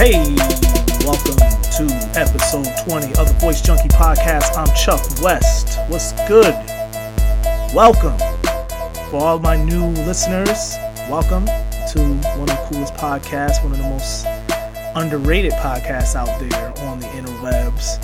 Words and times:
Hey, 0.00 0.34
welcome 1.04 1.36
to 1.36 2.10
episode 2.18 2.66
20 2.88 3.08
of 3.20 3.28
the 3.28 3.36
Voice 3.38 3.60
Junkie 3.60 3.90
Podcast. 3.90 4.56
I'm 4.56 4.74
Chuck 4.74 4.98
West. 5.20 5.78
What's 5.90 6.12
good? 6.26 6.54
Welcome. 7.74 8.16
For 9.10 9.16
all 9.18 9.38
my 9.38 9.62
new 9.62 9.88
listeners, 10.06 10.76
welcome 11.10 11.44
to 11.44 12.00
one 12.38 12.48
of 12.48 12.56
the 12.56 12.66
coolest 12.70 12.94
podcasts, 12.94 13.62
one 13.62 13.72
of 13.72 13.76
the 13.78 13.84
most 13.84 14.24
underrated 14.96 15.52
podcasts 15.52 16.16
out 16.16 16.40
there 16.40 16.68
on 16.86 16.98
the 16.98 17.06
interwebs. 17.08 18.02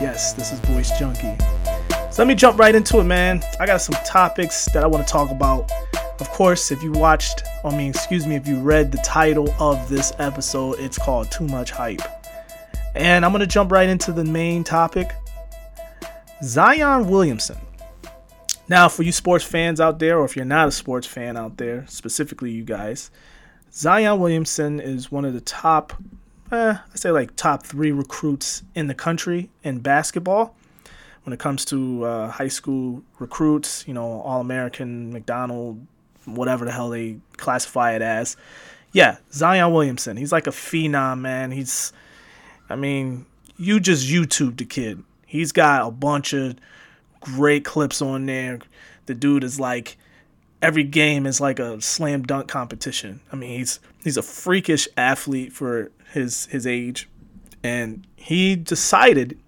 Yes, 0.00 0.32
this 0.32 0.54
is 0.54 0.60
Voice 0.60 0.98
Junkie. 0.98 1.36
So 2.10 2.22
let 2.22 2.28
me 2.28 2.34
jump 2.34 2.58
right 2.58 2.74
into 2.74 2.98
it, 3.00 3.04
man. 3.04 3.42
I 3.60 3.66
got 3.66 3.82
some 3.82 3.94
topics 4.06 4.64
that 4.72 4.82
I 4.82 4.86
want 4.86 5.06
to 5.06 5.12
talk 5.12 5.30
about. 5.30 5.70
Of 6.18 6.30
course, 6.30 6.70
if 6.70 6.82
you 6.82 6.92
watched, 6.92 7.42
I 7.62 7.76
mean, 7.76 7.90
excuse 7.90 8.26
me, 8.26 8.36
if 8.36 8.48
you 8.48 8.58
read 8.58 8.90
the 8.90 8.98
title 8.98 9.54
of 9.60 9.86
this 9.88 10.12
episode, 10.18 10.78
it's 10.78 10.96
called 10.96 11.30
Too 11.30 11.46
Much 11.46 11.70
Hype. 11.70 12.00
And 12.94 13.24
I'm 13.24 13.32
going 13.32 13.40
to 13.40 13.46
jump 13.46 13.70
right 13.70 13.88
into 13.88 14.12
the 14.12 14.24
main 14.24 14.64
topic 14.64 15.12
Zion 16.42 17.08
Williamson. 17.08 17.58
Now, 18.68 18.88
for 18.88 19.02
you 19.02 19.12
sports 19.12 19.44
fans 19.44 19.80
out 19.80 19.98
there, 19.98 20.18
or 20.18 20.24
if 20.24 20.36
you're 20.36 20.44
not 20.46 20.68
a 20.68 20.72
sports 20.72 21.06
fan 21.06 21.36
out 21.36 21.58
there, 21.58 21.84
specifically 21.86 22.50
you 22.50 22.64
guys, 22.64 23.10
Zion 23.72 24.18
Williamson 24.18 24.80
is 24.80 25.12
one 25.12 25.26
of 25.26 25.34
the 25.34 25.40
top, 25.42 25.92
eh, 26.50 26.76
I 26.78 26.96
say 26.96 27.10
like 27.10 27.36
top 27.36 27.64
three 27.64 27.92
recruits 27.92 28.62
in 28.74 28.86
the 28.86 28.94
country 28.94 29.50
in 29.62 29.80
basketball 29.80 30.56
when 31.24 31.34
it 31.34 31.38
comes 31.38 31.64
to 31.66 32.04
uh, 32.04 32.30
high 32.30 32.48
school 32.48 33.02
recruits, 33.18 33.86
you 33.86 33.92
know, 33.92 34.20
All 34.22 34.40
American, 34.40 35.12
McDonald, 35.12 35.86
whatever 36.26 36.64
the 36.64 36.72
hell 36.72 36.90
they 36.90 37.18
classify 37.36 37.94
it 37.94 38.02
as. 38.02 38.36
Yeah, 38.92 39.16
Zion 39.32 39.72
Williamson. 39.72 40.16
He's 40.16 40.32
like 40.32 40.46
a 40.46 40.50
phenom, 40.50 41.20
man. 41.20 41.50
He's, 41.50 41.92
I 42.68 42.76
mean, 42.76 43.26
you 43.56 43.80
just 43.80 44.06
YouTube 44.06 44.58
the 44.58 44.64
kid. 44.64 45.02
He's 45.26 45.52
got 45.52 45.86
a 45.86 45.90
bunch 45.90 46.32
of 46.32 46.56
great 47.20 47.64
clips 47.64 48.00
on 48.00 48.26
there. 48.26 48.60
The 49.06 49.14
dude 49.14 49.44
is 49.44 49.58
like, 49.58 49.96
every 50.62 50.84
game 50.84 51.26
is 51.26 51.40
like 51.40 51.58
a 51.58 51.80
slam 51.80 52.22
dunk 52.22 52.48
competition. 52.48 53.20
I 53.32 53.36
mean, 53.36 53.58
he's 53.58 53.80
he's 54.02 54.16
a 54.16 54.22
freakish 54.22 54.88
athlete 54.96 55.52
for 55.52 55.90
his 56.12 56.46
his 56.46 56.66
age, 56.66 57.08
and 57.62 58.06
he 58.16 58.56
decided 58.56 59.38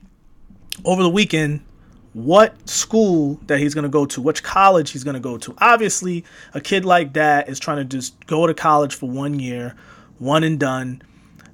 over 0.84 1.02
the 1.02 1.10
weekend 1.10 1.64
what 2.14 2.68
school 2.68 3.40
that 3.46 3.58
he's 3.58 3.74
going 3.74 3.84
to 3.84 3.88
go 3.88 4.06
to, 4.06 4.20
which 4.20 4.42
college 4.42 4.90
he's 4.90 5.04
going 5.04 5.14
to 5.14 5.20
go 5.20 5.38
to. 5.38 5.54
Obviously, 5.58 6.24
a 6.54 6.60
kid 6.60 6.84
like 6.84 7.12
that 7.14 7.48
is 7.48 7.58
trying 7.58 7.78
to 7.78 7.84
just 7.84 8.26
go 8.26 8.46
to 8.46 8.54
college 8.54 8.94
for 8.94 9.08
one 9.08 9.38
year, 9.38 9.74
one 10.18 10.44
and 10.44 10.58
done. 10.58 11.02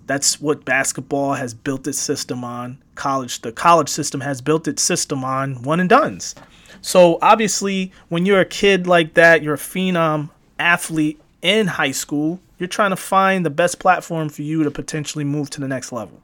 That's 0.06 0.41
what 0.41 0.64
basketball 0.64 1.34
has 1.34 1.55
built 1.55 1.86
its 1.86 1.98
system 1.98 2.44
on. 2.44 2.78
College, 2.94 3.41
the 3.41 3.52
college 3.52 3.88
system 3.88 4.20
has 4.20 4.41
built 4.41 4.69
its 4.69 4.82
system 4.82 5.25
on 5.25 5.62
one 5.62 5.80
and 5.80 5.88
dones. 5.88 6.34
So 6.82 7.19
obviously, 7.22 7.92
when 8.08 8.27
you're 8.27 8.41
a 8.41 8.44
kid 8.44 8.86
like 8.86 9.14
that, 9.14 9.42
you're 9.42 9.55
a 9.55 9.58
phenom 9.58 10.30
athlete 10.58 11.20
in 11.42 11.66
high 11.66 11.91
school, 11.91 12.41
you're 12.58 12.69
trying 12.69 12.91
to 12.91 12.97
find 12.97 13.44
the 13.44 13.50
best 13.50 13.78
platform 13.78 14.28
for 14.28 14.42
you 14.42 14.62
to 14.64 14.70
potentially 14.70 15.25
move 15.25 15.50
to 15.50 15.60
the 15.60 15.69
next 15.69 15.92
level. 15.92 16.20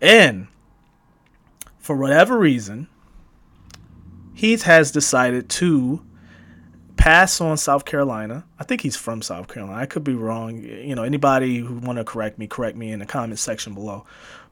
And 0.00 0.46
for 1.78 1.96
whatever 1.96 2.38
reason, 2.38 2.88
he 4.38 4.56
has 4.56 4.92
decided 4.92 5.48
to 5.48 6.00
pass 6.96 7.40
on 7.40 7.56
South 7.56 7.84
Carolina. 7.84 8.44
I 8.56 8.62
think 8.62 8.82
he's 8.82 8.94
from 8.94 9.20
South 9.20 9.48
Carolina. 9.48 9.76
I 9.76 9.86
could 9.86 10.04
be 10.04 10.14
wrong. 10.14 10.58
You 10.58 10.94
know, 10.94 11.02
anybody 11.02 11.58
who 11.58 11.74
want 11.74 11.98
to 11.98 12.04
correct 12.04 12.38
me, 12.38 12.46
correct 12.46 12.76
me 12.76 12.92
in 12.92 13.00
the 13.00 13.04
comment 13.04 13.40
section 13.40 13.74
below. 13.74 14.06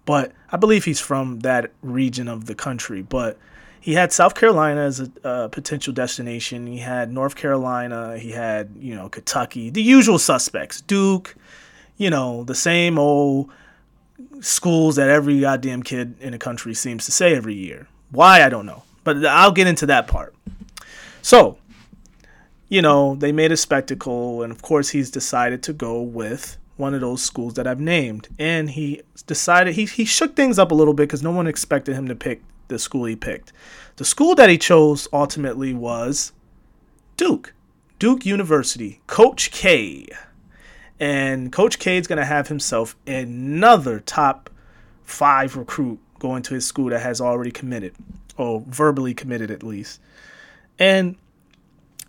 But 0.05 0.33
I 0.51 0.57
believe 0.57 0.85
he's 0.85 0.99
from 0.99 1.39
that 1.41 1.71
region 1.83 2.27
of 2.27 2.47
the 2.47 2.55
country. 2.57 3.01
But 3.01 3.39
he 3.81 3.95
had 3.95 4.13
South 4.13 4.35
Carolina 4.35 4.81
as 4.81 5.09
a 5.23 5.51
potential 5.53 5.93
destination. 5.93 6.67
He 6.67 6.79
had 6.79 7.13
North 7.13 7.37
Carolina. 7.37 8.19
He 8.19 8.33
had 8.33 8.71
you 8.81 8.97
know 8.97 9.09
Kentucky, 9.09 9.71
the 9.71 9.83
usual 9.83 10.19
suspects, 10.19 10.81
Duke. 10.81 11.37
You 11.97 12.11
know 12.11 12.43
the 12.43 12.57
same 12.57 12.99
old 12.99 13.53
schools 14.41 14.97
that 14.97 15.11
every 15.11 15.39
goddamn 15.39 15.85
kid 15.85 16.17
in 16.21 16.33
the 16.33 16.39
country 16.39 16.75
seems 16.75 17.05
to 17.05 17.13
say 17.13 17.37
every 17.37 17.55
year. 17.55 17.87
Why 18.11 18.43
I 18.43 18.49
don't 18.49 18.67
know. 18.67 18.83
But 19.07 19.25
I'll 19.25 19.53
get 19.53 19.69
into 19.69 19.87
that 19.87 20.09
part. 20.09 20.35
So, 21.23 21.59
you 22.69 22.83
know, 22.83 23.15
they 23.15 23.31
made 23.31 23.53
a 23.53 23.57
spectacle, 23.57 24.43
and 24.43 24.51
of 24.51 24.63
course, 24.63 24.89
he's 24.89 25.13
decided 25.13 25.63
to 25.63 25.73
go 25.73 26.03
with 26.03 26.57
one 26.77 26.93
of 26.93 27.03
those 27.03 27.23
schools 27.23 27.55
that 27.55 27.69
I've 27.69 27.79
named. 27.79 28.27
And 28.37 28.69
he 28.69 29.03
decided, 29.29 29.77
he, 29.77 29.85
he 29.85 30.05
shook 30.05 30.35
things 30.35 30.59
up 30.59 30.73
a 30.73 30.75
little 30.75 30.93
bit 30.93 31.05
because 31.05 31.23
no 31.23 31.31
one 31.31 31.47
expected 31.47 31.95
him 31.95 32.09
to 32.09 32.17
pick 32.17 32.43
the 32.67 32.81
school 32.81 33.05
he 33.05 33.15
picked. 33.15 33.53
The 33.95 34.05
school 34.05 34.35
that 34.35 34.51
he 34.51 34.59
chose 34.59 35.07
ultimately 35.13 35.73
was 35.73 36.33
Duke, 37.17 37.55
Duke 38.01 38.27
University, 38.27 39.03
Coach 39.07 39.53
K. 39.53 40.09
And 40.99 41.53
Coach 41.53 41.79
K 41.79 41.97
is 41.97 42.09
going 42.09 42.19
to 42.19 42.25
have 42.25 42.49
himself 42.49 42.97
another 43.07 44.01
top 44.01 44.51
five 45.05 45.57
recruit 45.57 46.01
going 46.19 46.43
to 46.43 46.55
his 46.55 46.67
school 46.67 46.91
that 46.91 47.03
has 47.03 47.21
already 47.21 47.53
committed 47.53 47.95
or 48.37 48.63
verbally 48.67 49.15
committed 49.15 49.51
at 49.51 49.63
least. 49.63 50.01
And 50.79 51.17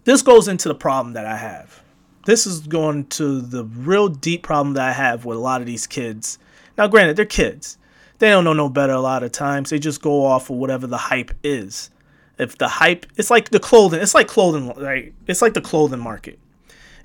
this 0.03 0.21
goes 0.21 0.47
into 0.47 0.67
the 0.67 0.75
problem 0.75 1.13
that 1.13 1.25
I 1.25 1.37
have. 1.37 1.81
This 2.25 2.45
is 2.45 2.59
going 2.59 3.07
to 3.07 3.41
the 3.41 3.63
real 3.63 4.09
deep 4.09 4.43
problem 4.43 4.73
that 4.73 4.87
I 4.87 4.91
have 4.91 5.25
with 5.25 5.37
a 5.37 5.41
lot 5.41 5.61
of 5.61 5.67
these 5.67 5.87
kids. 5.87 6.39
Now, 6.77 6.87
granted, 6.87 7.15
they're 7.15 7.25
kids. 7.25 7.77
They 8.19 8.29
don't 8.29 8.43
know 8.43 8.53
no 8.53 8.69
better 8.69 8.93
a 8.93 8.99
lot 8.99 9.23
of 9.23 9.31
times. 9.31 9.69
They 9.69 9.79
just 9.79 10.01
go 10.01 10.25
off 10.25 10.49
of 10.49 10.57
whatever 10.57 10.87
the 10.87 10.97
hype 10.97 11.31
is. 11.43 11.89
If 12.37 12.57
the 12.57 12.67
hype, 12.67 13.05
it's 13.15 13.29
like 13.29 13.49
the 13.49 13.59
clothing. 13.59 14.01
It's 14.01 14.13
like 14.13 14.27
clothing, 14.27 14.73
right? 14.75 15.13
It's 15.27 15.41
like 15.41 15.53
the 15.53 15.61
clothing 15.61 15.99
market. 15.99 16.39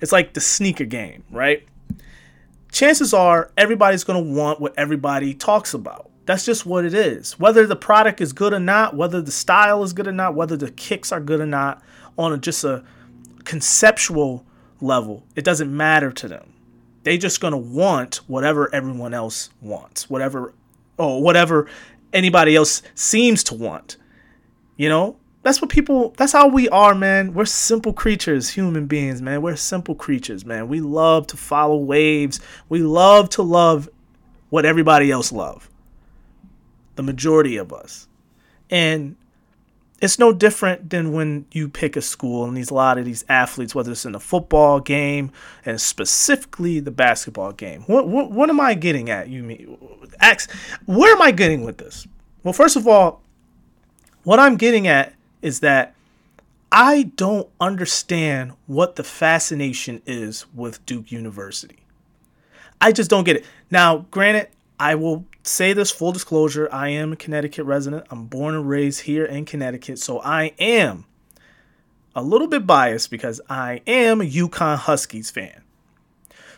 It's 0.00 0.12
like 0.12 0.34
the 0.34 0.40
sneaker 0.40 0.84
game, 0.84 1.24
right? 1.30 1.66
Chances 2.70 3.14
are 3.14 3.50
everybody's 3.56 4.04
going 4.04 4.24
to 4.24 4.32
want 4.32 4.60
what 4.60 4.74
everybody 4.76 5.34
talks 5.34 5.74
about. 5.74 6.10
That's 6.24 6.44
just 6.44 6.64
what 6.64 6.84
it 6.84 6.94
is. 6.94 7.38
Whether 7.38 7.66
the 7.66 7.76
product 7.76 8.20
is 8.20 8.32
good 8.32 8.52
or 8.52 8.60
not, 8.60 8.96
whether 8.96 9.20
the 9.20 9.32
style 9.32 9.82
is 9.82 9.92
good 9.92 10.06
or 10.06 10.12
not, 10.12 10.34
whether 10.34 10.56
the 10.56 10.70
kicks 10.70 11.10
are 11.10 11.20
good 11.20 11.40
or 11.40 11.46
not, 11.46 11.82
on 12.16 12.32
a, 12.32 12.38
just 12.38 12.62
a 12.64 12.84
conceptual 13.44 14.44
level, 14.80 15.24
it 15.34 15.44
doesn't 15.44 15.74
matter 15.74 16.12
to 16.12 16.28
them. 16.28 16.52
They're 17.02 17.16
just 17.16 17.40
gonna 17.40 17.58
want 17.58 18.16
whatever 18.28 18.72
everyone 18.72 19.12
else 19.12 19.50
wants, 19.60 20.08
whatever, 20.08 20.54
or 20.96 21.20
whatever 21.20 21.68
anybody 22.12 22.54
else 22.54 22.82
seems 22.94 23.42
to 23.44 23.54
want. 23.54 23.96
You 24.76 24.88
know, 24.88 25.16
that's 25.42 25.60
what 25.60 25.70
people. 25.70 26.14
That's 26.16 26.30
how 26.30 26.46
we 26.46 26.68
are, 26.68 26.94
man. 26.94 27.34
We're 27.34 27.46
simple 27.46 27.92
creatures, 27.92 28.50
human 28.50 28.86
beings, 28.86 29.20
man. 29.20 29.42
We're 29.42 29.56
simple 29.56 29.96
creatures, 29.96 30.46
man. 30.46 30.68
We 30.68 30.80
love 30.80 31.26
to 31.28 31.36
follow 31.36 31.76
waves. 31.78 32.38
We 32.68 32.78
love 32.78 33.28
to 33.30 33.42
love 33.42 33.88
what 34.50 34.64
everybody 34.64 35.10
else 35.10 35.32
love 35.32 35.68
the 37.04 37.12
majority 37.12 37.56
of 37.56 37.72
us. 37.72 38.08
And 38.70 39.16
it's 40.00 40.18
no 40.18 40.32
different 40.32 40.90
than 40.90 41.12
when 41.12 41.46
you 41.52 41.68
pick 41.68 41.96
a 41.96 42.02
school 42.02 42.44
and 42.44 42.56
these 42.56 42.70
a 42.70 42.74
lot 42.74 42.98
of 42.98 43.04
these 43.04 43.24
athletes, 43.28 43.74
whether 43.74 43.92
it's 43.92 44.04
in 44.04 44.12
the 44.12 44.20
football 44.20 44.80
game 44.80 45.30
and 45.64 45.80
specifically 45.80 46.80
the 46.80 46.90
basketball 46.90 47.52
game. 47.52 47.82
What 47.82 48.08
what, 48.08 48.30
what 48.30 48.50
am 48.50 48.60
I 48.60 48.74
getting 48.74 49.10
at? 49.10 49.28
You 49.28 49.42
mean, 49.42 49.78
ask, 50.20 50.50
where 50.86 51.12
am 51.12 51.22
I 51.22 51.30
getting 51.30 51.64
with 51.64 51.78
this? 51.78 52.06
Well, 52.42 52.52
first 52.52 52.76
of 52.76 52.88
all, 52.88 53.22
what 54.24 54.40
I'm 54.40 54.56
getting 54.56 54.88
at 54.88 55.14
is 55.40 55.60
that 55.60 55.94
I 56.72 57.04
don't 57.16 57.48
understand 57.60 58.52
what 58.66 58.96
the 58.96 59.04
fascination 59.04 60.02
is 60.06 60.46
with 60.54 60.84
Duke 60.86 61.12
University. 61.12 61.78
I 62.80 62.90
just 62.90 63.10
don't 63.10 63.24
get 63.24 63.36
it. 63.36 63.44
Now, 63.70 64.06
granted, 64.10 64.48
I 64.82 64.96
will 64.96 65.26
say 65.44 65.74
this 65.74 65.92
full 65.92 66.10
disclosure 66.10 66.68
I 66.72 66.88
am 66.88 67.12
a 67.12 67.16
Connecticut 67.16 67.64
resident. 67.66 68.04
I'm 68.10 68.26
born 68.26 68.56
and 68.56 68.68
raised 68.68 69.02
here 69.02 69.24
in 69.24 69.44
Connecticut. 69.44 70.00
So 70.00 70.20
I 70.20 70.54
am 70.58 71.04
a 72.16 72.22
little 72.22 72.48
bit 72.48 72.66
biased 72.66 73.08
because 73.08 73.40
I 73.48 73.82
am 73.86 74.20
a 74.20 74.24
UConn 74.24 74.78
Huskies 74.78 75.30
fan. 75.30 75.62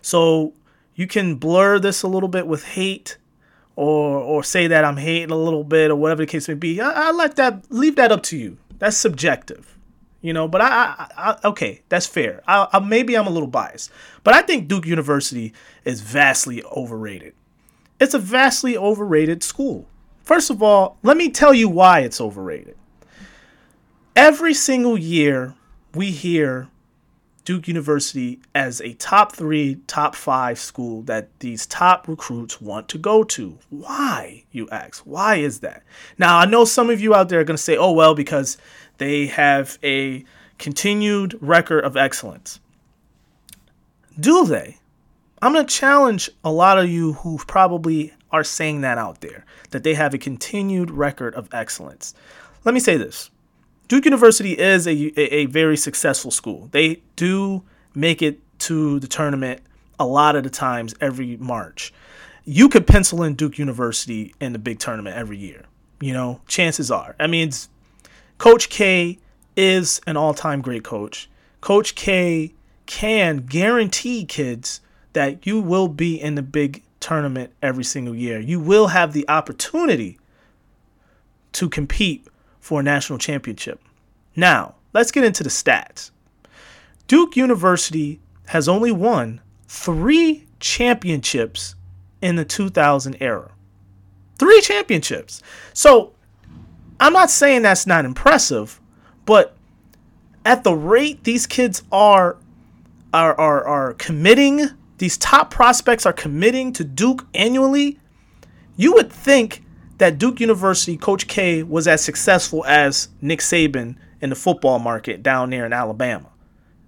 So 0.00 0.54
you 0.94 1.06
can 1.06 1.34
blur 1.34 1.78
this 1.78 2.02
a 2.02 2.08
little 2.08 2.30
bit 2.30 2.46
with 2.46 2.64
hate 2.64 3.18
or 3.76 4.20
or 4.20 4.42
say 4.42 4.68
that 4.68 4.86
I'm 4.86 4.96
hating 4.96 5.30
a 5.30 5.36
little 5.36 5.62
bit 5.62 5.90
or 5.90 5.96
whatever 5.96 6.22
the 6.22 6.26
case 6.26 6.48
may 6.48 6.54
be. 6.54 6.80
I, 6.80 7.08
I 7.08 7.10
let 7.10 7.36
that 7.36 7.66
leave 7.68 7.96
that 7.96 8.10
up 8.10 8.22
to 8.24 8.38
you. 8.38 8.56
That's 8.78 8.96
subjective, 8.96 9.76
you 10.22 10.32
know. 10.32 10.48
But 10.48 10.62
I, 10.62 10.66
I, 10.68 11.08
I 11.18 11.48
okay, 11.48 11.82
that's 11.90 12.06
fair. 12.06 12.42
I, 12.48 12.78
maybe 12.78 13.18
I'm 13.18 13.26
a 13.26 13.30
little 13.30 13.48
biased, 13.48 13.90
but 14.22 14.32
I 14.32 14.40
think 14.40 14.66
Duke 14.66 14.86
University 14.86 15.52
is 15.84 16.00
vastly 16.00 16.64
overrated. 16.64 17.34
It's 18.00 18.14
a 18.14 18.18
vastly 18.18 18.76
overrated 18.76 19.42
school. 19.42 19.86
First 20.22 20.50
of 20.50 20.62
all, 20.62 20.98
let 21.02 21.16
me 21.16 21.30
tell 21.30 21.54
you 21.54 21.68
why 21.68 22.00
it's 22.00 22.20
overrated. 22.20 22.76
Every 24.16 24.54
single 24.54 24.98
year, 24.98 25.54
we 25.94 26.10
hear 26.10 26.68
Duke 27.44 27.68
University 27.68 28.40
as 28.54 28.80
a 28.80 28.94
top 28.94 29.32
three, 29.32 29.76
top 29.86 30.14
five 30.14 30.58
school 30.58 31.02
that 31.02 31.28
these 31.40 31.66
top 31.66 32.08
recruits 32.08 32.60
want 32.60 32.88
to 32.88 32.98
go 32.98 33.22
to. 33.22 33.58
Why, 33.68 34.44
you 34.50 34.68
ask? 34.70 35.02
Why 35.02 35.36
is 35.36 35.60
that? 35.60 35.82
Now, 36.16 36.38
I 36.38 36.46
know 36.46 36.64
some 36.64 36.88
of 36.88 37.00
you 37.00 37.14
out 37.14 37.28
there 37.28 37.40
are 37.40 37.44
going 37.44 37.56
to 37.56 37.62
say, 37.62 37.76
oh, 37.76 37.92
well, 37.92 38.14
because 38.14 38.56
they 38.98 39.26
have 39.26 39.78
a 39.82 40.24
continued 40.58 41.36
record 41.40 41.84
of 41.84 41.96
excellence. 41.96 42.60
Do 44.18 44.46
they? 44.46 44.78
I'm 45.44 45.52
going 45.52 45.66
to 45.66 45.74
challenge 45.74 46.30
a 46.42 46.50
lot 46.50 46.78
of 46.78 46.88
you 46.88 47.12
who 47.12 47.36
probably 47.36 48.14
are 48.30 48.42
saying 48.42 48.80
that 48.80 48.96
out 48.96 49.20
there, 49.20 49.44
that 49.72 49.82
they 49.84 49.92
have 49.92 50.14
a 50.14 50.18
continued 50.18 50.90
record 50.90 51.34
of 51.34 51.52
excellence. 51.52 52.14
Let 52.64 52.72
me 52.72 52.80
say 52.80 52.96
this 52.96 53.30
Duke 53.88 54.06
University 54.06 54.58
is 54.58 54.86
a, 54.86 54.92
a, 55.20 55.34
a 55.34 55.46
very 55.46 55.76
successful 55.76 56.30
school. 56.30 56.70
They 56.72 57.02
do 57.16 57.62
make 57.94 58.22
it 58.22 58.40
to 58.60 58.98
the 59.00 59.06
tournament 59.06 59.60
a 60.00 60.06
lot 60.06 60.34
of 60.34 60.44
the 60.44 60.50
times 60.50 60.94
every 61.02 61.36
March. 61.36 61.92
You 62.46 62.70
could 62.70 62.86
pencil 62.86 63.22
in 63.22 63.34
Duke 63.34 63.58
University 63.58 64.34
in 64.40 64.54
the 64.54 64.58
big 64.58 64.78
tournament 64.78 65.14
every 65.14 65.36
year. 65.36 65.66
You 66.00 66.14
know, 66.14 66.40
chances 66.48 66.90
are. 66.90 67.16
I 67.20 67.26
mean, 67.26 67.50
Coach 68.38 68.70
K 68.70 69.18
is 69.58 70.00
an 70.06 70.16
all 70.16 70.32
time 70.32 70.62
great 70.62 70.84
coach. 70.84 71.28
Coach 71.60 71.94
K 71.94 72.54
can 72.86 73.38
guarantee 73.38 74.24
kids 74.24 74.80
that 75.14 75.46
you 75.46 75.60
will 75.60 75.88
be 75.88 76.20
in 76.20 76.34
the 76.34 76.42
big 76.42 76.82
tournament 77.00 77.52
every 77.62 77.84
single 77.84 78.14
year. 78.14 78.38
You 78.38 78.60
will 78.60 78.88
have 78.88 79.12
the 79.12 79.28
opportunity 79.28 80.18
to 81.52 81.68
compete 81.68 82.26
for 82.60 82.80
a 82.80 82.82
national 82.82 83.18
championship. 83.18 83.80
Now, 84.36 84.74
let's 84.92 85.10
get 85.10 85.24
into 85.24 85.42
the 85.42 85.50
stats. 85.50 86.10
Duke 87.06 87.36
University 87.36 88.20
has 88.46 88.68
only 88.68 88.92
won 88.92 89.40
three 89.68 90.46
championships 90.60 91.74
in 92.20 92.36
the 92.36 92.44
2000 92.44 93.16
era. 93.20 93.52
Three 94.38 94.60
championships. 94.60 95.42
So, 95.72 96.12
I'm 96.98 97.12
not 97.12 97.30
saying 97.30 97.62
that's 97.62 97.86
not 97.86 98.04
impressive, 98.04 98.80
but 99.26 99.56
at 100.44 100.64
the 100.64 100.74
rate 100.74 101.24
these 101.24 101.46
kids 101.46 101.82
are 101.92 102.36
are 103.12 103.38
are, 103.38 103.64
are 103.64 103.92
committing, 103.94 104.70
these 104.98 105.16
top 105.18 105.50
prospects 105.50 106.06
are 106.06 106.12
committing 106.12 106.72
to 106.74 106.84
Duke 106.84 107.26
annually, 107.34 107.98
you 108.76 108.92
would 108.94 109.12
think 109.12 109.64
that 109.98 110.18
Duke 110.18 110.40
University 110.40 110.96
Coach 110.96 111.28
K 111.28 111.62
was 111.62 111.86
as 111.86 112.02
successful 112.02 112.64
as 112.64 113.08
Nick 113.20 113.40
Saban 113.40 113.96
in 114.20 114.30
the 114.30 114.36
football 114.36 114.78
market 114.78 115.22
down 115.22 115.50
there 115.50 115.66
in 115.66 115.72
Alabama. 115.72 116.30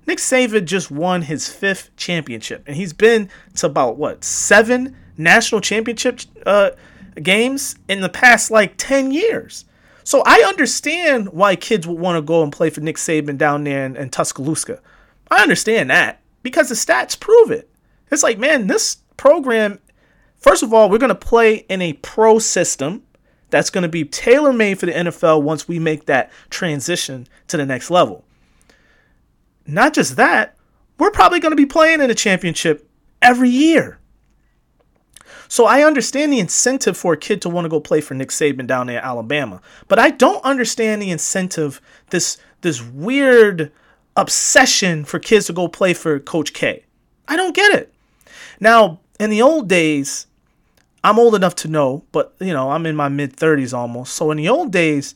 Nick 0.06 0.18
Saban 0.18 0.64
just 0.64 0.90
won 0.90 1.22
his 1.22 1.48
fifth 1.48 1.94
championship, 1.96 2.62
and 2.66 2.76
he's 2.76 2.92
been 2.92 3.28
to 3.56 3.66
about 3.66 3.96
what 3.96 4.24
seven 4.24 4.96
national 5.16 5.60
championship 5.60 6.20
uh, 6.44 6.70
games 7.22 7.76
in 7.88 8.00
the 8.00 8.08
past 8.08 8.50
like 8.50 8.74
ten 8.76 9.10
years. 9.10 9.64
So 10.04 10.22
I 10.24 10.44
understand 10.46 11.30
why 11.30 11.56
kids 11.56 11.86
would 11.86 11.98
want 11.98 12.16
to 12.16 12.22
go 12.22 12.44
and 12.44 12.52
play 12.52 12.70
for 12.70 12.80
Nick 12.80 12.96
Saban 12.96 13.36
down 13.36 13.64
there 13.64 13.84
in, 13.84 13.96
in 13.96 14.10
Tuscaloosa. 14.10 14.80
I 15.30 15.42
understand 15.42 15.90
that 15.90 16.20
because 16.44 16.68
the 16.68 16.76
stats 16.76 17.18
prove 17.18 17.50
it. 17.50 17.68
It's 18.10 18.22
like, 18.22 18.38
man, 18.38 18.66
this 18.66 18.96
program 19.16 19.78
First 20.46 20.62
of 20.62 20.72
all, 20.72 20.88
we're 20.88 20.98
going 20.98 21.08
to 21.08 21.14
play 21.14 21.56
in 21.68 21.82
a 21.82 21.94
pro 21.94 22.38
system 22.38 23.02
that's 23.50 23.70
going 23.70 23.82
to 23.82 23.88
be 23.88 24.04
tailor 24.04 24.52
made 24.52 24.78
for 24.78 24.86
the 24.86 24.92
NFL 24.92 25.42
once 25.42 25.66
we 25.66 25.80
make 25.80 26.06
that 26.06 26.30
transition 26.50 27.26
to 27.48 27.56
the 27.56 27.66
next 27.66 27.90
level. 27.90 28.24
Not 29.66 29.94
just 29.94 30.16
that, 30.16 30.56
we're 30.98 31.10
probably 31.10 31.40
going 31.40 31.50
to 31.50 31.56
be 31.56 31.66
playing 31.66 32.00
in 32.00 32.10
a 32.10 32.14
championship 32.14 32.88
every 33.20 33.50
year. 33.50 33.98
So 35.48 35.66
I 35.66 35.82
understand 35.82 36.32
the 36.32 36.38
incentive 36.38 36.96
for 36.96 37.14
a 37.14 37.16
kid 37.16 37.42
to 37.42 37.48
want 37.48 37.64
to 37.64 37.68
go 37.68 37.80
play 37.80 38.00
for 38.00 38.14
Nick 38.14 38.28
Saban 38.28 38.66
down 38.68 38.86
there 38.86 38.98
in 38.98 39.04
Alabama, 39.04 39.60
but 39.88 39.98
I 39.98 40.10
don't 40.10 40.44
understand 40.44 41.02
the 41.02 41.10
incentive 41.10 41.80
this 42.10 42.38
this 42.62 42.82
weird 42.82 43.72
obsession 44.16 45.04
for 45.04 45.18
kids 45.18 45.46
to 45.46 45.52
go 45.52 45.68
play 45.68 45.92
for 45.92 46.18
Coach 46.18 46.52
K. 46.52 46.84
I 47.28 47.36
don't 47.36 47.54
get 47.54 47.74
it. 47.74 47.92
Now, 48.60 49.00
in 49.18 49.30
the 49.30 49.42
old 49.42 49.68
days, 49.68 50.26
I'm 51.04 51.18
old 51.18 51.34
enough 51.34 51.54
to 51.56 51.68
know, 51.68 52.04
but 52.12 52.34
you 52.40 52.52
know, 52.52 52.70
I'm 52.70 52.86
in 52.86 52.96
my 52.96 53.08
mid 53.08 53.36
30s 53.36 53.72
almost. 53.76 54.14
So 54.14 54.30
in 54.30 54.38
the 54.38 54.48
old 54.48 54.72
days, 54.72 55.14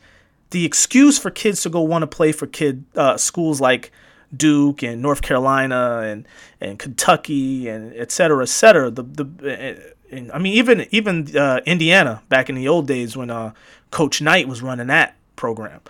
the 0.51 0.65
excuse 0.65 1.19
for 1.19 1.31
kids 1.31 1.63
to 1.63 1.69
go 1.69 1.81
want 1.81 2.03
to 2.03 2.07
play 2.07 2.33
for 2.33 2.47
kid 2.47 2.85
uh, 2.95 3.17
schools 3.17 3.61
like 3.61 3.93
Duke 4.37 4.83
and 4.83 5.03
North 5.03 5.23
Carolina 5.23 6.01
and 6.05 6.27
and 6.61 6.79
Kentucky 6.79 7.69
and 7.69 7.95
et 7.95 8.13
cetera, 8.13 8.43
et 8.43 8.49
cetera. 8.49 8.91
The 8.91 9.03
the 9.03 9.95
and, 10.11 10.31
I 10.33 10.39
mean 10.39 10.55
even 10.55 10.87
even 10.91 11.37
uh, 11.37 11.61
Indiana 11.67 12.23
back 12.29 12.49
in 12.49 12.55
the 12.57 12.69
old 12.69 12.87
days 12.87 13.17
when 13.17 13.31
uh, 13.31 13.53
Coach 13.91 14.21
Knight 14.21 14.49
was 14.49 14.63
running 14.63 14.89
that 14.89 15.17
program. 15.37 15.81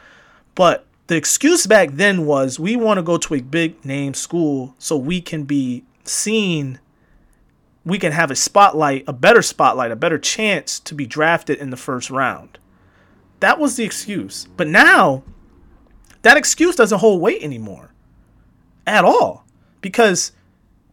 But 0.55 0.87
the 1.06 1.17
excuse 1.17 1.67
back 1.67 1.91
then 1.93 2.25
was 2.25 2.61
we 2.61 2.76
want 2.76 2.99
to 2.99 3.02
go 3.02 3.19
to 3.19 3.35
a 3.35 3.41
big 3.41 3.85
name 3.85 4.14
school 4.14 4.75
so 4.79 4.97
we 4.97 5.20
can 5.20 5.44
be 5.44 5.85
seen 6.05 6.79
we 7.84 7.98
can 7.98 8.12
have 8.12 8.30
a 8.30 8.36
spotlight, 8.36 9.04
a 9.06 9.12
better 9.12 9.42
spotlight, 9.42 9.90
a 9.90 9.96
better 9.96 10.18
chance 10.18 10.78
to 10.80 10.94
be 10.94 11.06
drafted 11.06 11.58
in 11.58 11.70
the 11.70 11.76
first 11.76 12.10
round. 12.10 12.58
That 13.40 13.58
was 13.58 13.76
the 13.76 13.84
excuse. 13.84 14.46
But 14.56 14.68
now, 14.68 15.22
that 16.22 16.36
excuse 16.36 16.76
doesn't 16.76 16.98
hold 16.98 17.22
weight 17.22 17.42
anymore 17.42 17.92
at 18.86 19.04
all 19.04 19.46
because 19.80 20.32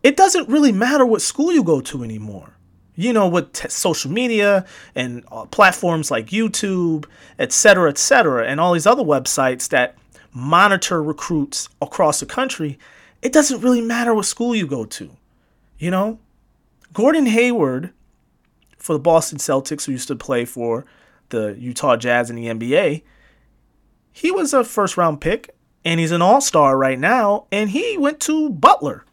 it 0.04 0.16
doesn't 0.16 0.48
really 0.48 0.72
matter 0.72 1.06
what 1.06 1.22
school 1.22 1.52
you 1.52 1.64
go 1.64 1.82
to 1.82 2.04
anymore. 2.04 2.54
You 2.96 3.14
know, 3.14 3.28
with 3.28 3.54
t- 3.54 3.70
social 3.70 4.10
media 4.10 4.66
and 4.96 5.24
uh, 5.32 5.46
platforms 5.46 6.10
like 6.10 6.28
YouTube, 6.28 7.06
et 7.38 7.52
cetera, 7.52 7.90
et 7.90 7.98
cetera, 7.98 8.48
and 8.48 8.60
all 8.60 8.74
these 8.74 8.88
other 8.88 9.04
websites 9.04 9.70
that 9.70 9.96
monitor 10.34 11.04
recruits 11.04 11.70
across 11.80 12.20
the 12.20 12.26
country, 12.26 12.80
it 13.22 13.32
doesn't 13.32 13.62
really 13.62 13.82
matter 13.82 14.16
what 14.16 14.26
school 14.26 14.56
you 14.56 14.66
go 14.66 14.84
to. 14.86 15.12
You 15.78 15.92
know, 15.92 16.20
Gordon 16.98 17.28
Hayward 17.28 17.94
for 18.80 18.94
the 18.94 19.00
Boston 19.00 19.38
Celtics, 19.38 19.86
who 19.86 19.92
used 19.92 20.08
to 20.08 20.16
play 20.16 20.46
for 20.46 20.84
the 21.30 21.56
Utah 21.60 21.96
Jazz 21.96 22.32
in 22.32 22.36
the 22.36 22.48
NBA, 22.48 23.04
he 24.12 24.32
was 24.32 24.52
a 24.52 24.64
first 24.64 24.98
round 24.98 25.22
pick 25.22 25.56
and 25.86 26.00
he's 26.00 26.12
an 26.12 26.24
all 26.24 26.42
star 26.42 26.76
right 26.76 26.98
now. 26.98 27.46
And 27.52 27.70
he 27.70 28.00
went 28.00 28.20
to 28.22 28.50
Butler, 28.50 29.06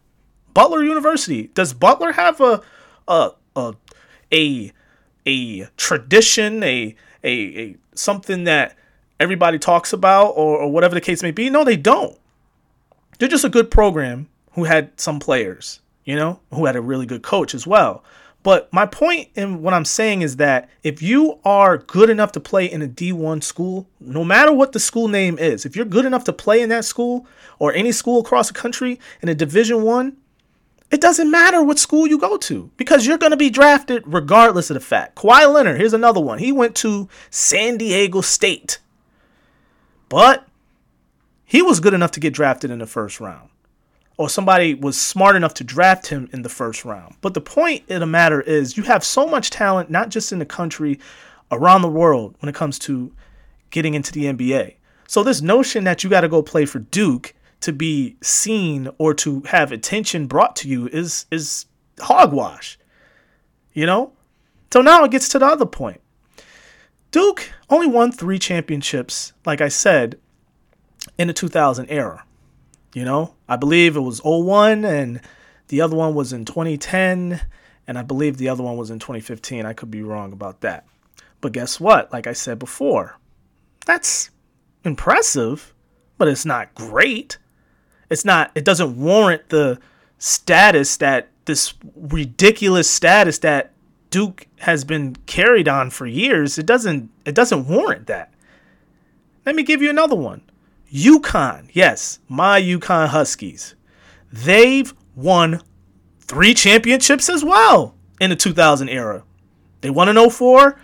Butler 0.54 0.82
University. 0.82 1.48
Does 1.48 1.74
Butler 1.74 2.12
have 2.12 2.40
a 2.40 2.62
a 3.06 3.32
a 3.54 3.74
a, 4.32 4.72
a 5.26 5.66
tradition, 5.76 6.62
a, 6.62 6.96
a 7.22 7.30
a 7.32 7.76
something 7.94 8.44
that 8.44 8.78
everybody 9.20 9.58
talks 9.58 9.92
about, 9.92 10.28
or, 10.28 10.56
or 10.56 10.72
whatever 10.72 10.94
the 10.94 11.02
case 11.02 11.22
may 11.22 11.32
be? 11.32 11.50
No, 11.50 11.64
they 11.64 11.76
don't. 11.76 12.18
They're 13.18 13.28
just 13.28 13.44
a 13.44 13.50
good 13.50 13.70
program 13.70 14.30
who 14.52 14.64
had 14.64 14.98
some 14.98 15.20
players 15.20 15.80
you 16.04 16.16
know, 16.16 16.40
who 16.52 16.66
had 16.66 16.76
a 16.76 16.80
really 16.80 17.06
good 17.06 17.22
coach 17.22 17.54
as 17.54 17.66
well. 17.66 18.04
But 18.44 18.70
my 18.70 18.84
point 18.84 19.30
in 19.34 19.62
what 19.62 19.72
I'm 19.72 19.86
saying 19.86 20.20
is 20.20 20.36
that 20.36 20.68
if 20.82 21.00
you 21.00 21.40
are 21.46 21.78
good 21.78 22.10
enough 22.10 22.30
to 22.32 22.40
play 22.40 22.70
in 22.70 22.82
a 22.82 22.86
D1 22.86 23.42
school, 23.42 23.88
no 24.00 24.22
matter 24.22 24.52
what 24.52 24.72
the 24.72 24.78
school 24.78 25.08
name 25.08 25.38
is, 25.38 25.64
if 25.64 25.74
you're 25.74 25.86
good 25.86 26.04
enough 26.04 26.24
to 26.24 26.32
play 26.32 26.60
in 26.60 26.68
that 26.68 26.84
school 26.84 27.26
or 27.58 27.72
any 27.72 27.90
school 27.90 28.20
across 28.20 28.48
the 28.48 28.54
country 28.54 29.00
in 29.22 29.30
a 29.30 29.34
Division 29.34 29.82
1, 29.82 30.14
it 30.90 31.00
doesn't 31.00 31.30
matter 31.30 31.62
what 31.62 31.78
school 31.78 32.06
you 32.06 32.18
go 32.18 32.36
to 32.36 32.70
because 32.76 33.06
you're 33.06 33.16
going 33.16 33.30
to 33.30 33.36
be 33.36 33.48
drafted 33.48 34.02
regardless 34.06 34.68
of 34.68 34.74
the 34.74 34.80
fact. 34.80 35.16
Kawhi 35.16 35.50
Leonard, 35.50 35.78
here's 35.78 35.94
another 35.94 36.20
one. 36.20 36.38
He 36.38 36.52
went 36.52 36.74
to 36.76 37.08
San 37.30 37.78
Diego 37.78 38.20
State. 38.20 38.78
But 40.10 40.46
he 41.46 41.62
was 41.62 41.80
good 41.80 41.94
enough 41.94 42.10
to 42.12 42.20
get 42.20 42.34
drafted 42.34 42.70
in 42.70 42.78
the 42.78 42.86
first 42.86 43.20
round 43.20 43.48
or 44.16 44.28
somebody 44.28 44.74
was 44.74 45.00
smart 45.00 45.34
enough 45.34 45.54
to 45.54 45.64
draft 45.64 46.06
him 46.06 46.28
in 46.32 46.42
the 46.42 46.48
first 46.48 46.84
round. 46.84 47.16
But 47.20 47.34
the 47.34 47.40
point 47.40 47.90
of 47.90 48.00
the 48.00 48.06
matter 48.06 48.40
is, 48.40 48.76
you 48.76 48.84
have 48.84 49.04
so 49.04 49.26
much 49.26 49.50
talent, 49.50 49.90
not 49.90 50.08
just 50.08 50.32
in 50.32 50.38
the 50.38 50.46
country, 50.46 51.00
around 51.50 51.82
the 51.82 51.88
world, 51.88 52.36
when 52.40 52.48
it 52.48 52.54
comes 52.54 52.78
to 52.80 53.12
getting 53.70 53.94
into 53.94 54.12
the 54.12 54.24
NBA. 54.24 54.76
So, 55.08 55.22
this 55.22 55.42
notion 55.42 55.84
that 55.84 56.02
you 56.02 56.10
got 56.10 56.22
to 56.22 56.28
go 56.28 56.42
play 56.42 56.64
for 56.64 56.78
Duke 56.78 57.34
to 57.60 57.72
be 57.72 58.16
seen 58.22 58.88
or 58.98 59.14
to 59.14 59.40
have 59.42 59.72
attention 59.72 60.26
brought 60.26 60.56
to 60.56 60.68
you 60.68 60.88
is, 60.88 61.26
is 61.30 61.66
hogwash. 62.00 62.78
You 63.72 63.86
know? 63.86 64.12
So, 64.72 64.80
now 64.80 65.04
it 65.04 65.10
gets 65.10 65.28
to 65.30 65.38
the 65.38 65.46
other 65.46 65.66
point. 65.66 66.00
Duke 67.10 67.52
only 67.70 67.86
won 67.86 68.10
three 68.10 68.38
championships, 68.38 69.32
like 69.44 69.60
I 69.60 69.68
said, 69.68 70.18
in 71.18 71.28
the 71.28 71.32
2000 71.32 71.86
era. 71.88 72.24
You 72.94 73.04
know, 73.04 73.34
I 73.48 73.56
believe 73.56 73.96
it 73.96 74.00
was 74.00 74.22
01 74.24 74.84
and 74.84 75.20
the 75.68 75.80
other 75.80 75.96
one 75.96 76.14
was 76.14 76.32
in 76.32 76.44
2010 76.44 77.40
and 77.86 77.98
I 77.98 78.02
believe 78.02 78.36
the 78.36 78.48
other 78.48 78.62
one 78.62 78.76
was 78.76 78.90
in 78.90 79.00
2015. 79.00 79.66
I 79.66 79.72
could 79.72 79.90
be 79.90 80.02
wrong 80.02 80.32
about 80.32 80.60
that. 80.60 80.86
But 81.40 81.52
guess 81.52 81.78
what? 81.78 82.12
Like 82.12 82.26
I 82.26 82.32
said 82.32 82.58
before, 82.58 83.18
that's 83.84 84.30
impressive, 84.84 85.74
but 86.16 86.28
it's 86.28 86.46
not 86.46 86.74
great. 86.74 87.36
It's 88.08 88.24
not. 88.24 88.52
It 88.54 88.64
doesn't 88.64 88.96
warrant 88.96 89.48
the 89.48 89.78
status 90.18 90.96
that 90.98 91.28
this 91.44 91.74
ridiculous 91.96 92.88
status 92.88 93.38
that 93.40 93.72
Duke 94.10 94.46
has 94.60 94.84
been 94.84 95.16
carried 95.26 95.68
on 95.68 95.90
for 95.90 96.06
years. 96.06 96.58
It 96.58 96.66
doesn't. 96.66 97.10
It 97.26 97.34
doesn't 97.34 97.66
warrant 97.66 98.06
that. 98.06 98.32
Let 99.44 99.56
me 99.56 99.64
give 99.64 99.82
you 99.82 99.90
another 99.90 100.16
one. 100.16 100.42
UConn, 100.92 101.68
yes, 101.72 102.20
my 102.28 102.60
UConn 102.60 103.08
Huskies. 103.08 103.74
They've 104.32 104.92
won 105.14 105.60
three 106.20 106.54
championships 106.54 107.28
as 107.28 107.44
well 107.44 107.94
in 108.20 108.30
the 108.30 108.36
2000 108.36 108.88
era. 108.88 109.24
They 109.80 109.90
won 109.90 110.08
in 110.08 110.30
04, 110.30 110.78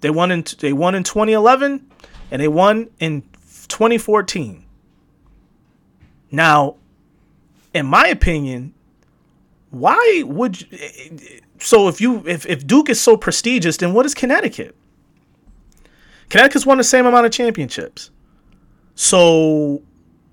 they 0.00 0.10
won 0.10 0.30
in 0.30 0.44
they 0.58 0.72
won 0.72 0.94
in 0.94 1.02
2011, 1.02 1.86
and 2.30 2.42
they 2.42 2.48
won 2.48 2.90
in 2.98 3.22
2014. 3.68 4.64
Now, 6.30 6.76
in 7.72 7.86
my 7.86 8.06
opinion, 8.08 8.74
why 9.70 10.22
would 10.26 10.60
you, 10.60 10.66
eh, 10.72 10.90
eh, 11.10 11.40
so 11.58 11.88
if 11.88 12.00
you 12.00 12.22
if, 12.26 12.44
if 12.46 12.66
Duke 12.66 12.90
is 12.90 13.00
so 13.00 13.16
prestigious, 13.16 13.76
then 13.78 13.94
what 13.94 14.04
is 14.04 14.14
Connecticut? 14.14 14.76
Connecticut's 16.28 16.66
won 16.66 16.78
the 16.78 16.84
same 16.84 17.06
amount 17.06 17.26
of 17.26 17.32
championships. 17.32 18.10
So 18.94 19.82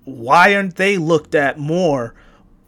why 0.04 0.54
aren't 0.54 0.76
they 0.76 0.96
looked 0.96 1.34
at 1.34 1.58
more 1.58 2.14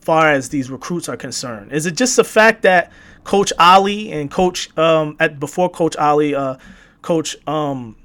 far 0.01 0.31
as 0.31 0.49
these 0.49 0.71
recruits 0.71 1.09
are 1.09 1.17
concerned? 1.17 1.73
Is 1.73 1.87
it 1.87 1.97
just 1.97 2.17
the 2.17 2.25
fact 2.25 2.63
that 2.63 2.93
Coach 3.25 3.53
Ollie 3.59 4.11
and 4.13 4.31
Coach 4.31 4.77
um 4.77 5.17
at 5.21 5.39
before 5.39 5.69
Coach 5.71 5.97
Ollie, 5.97 6.35
uh 6.35 6.57
Coach 7.03 7.37
um 7.47 7.97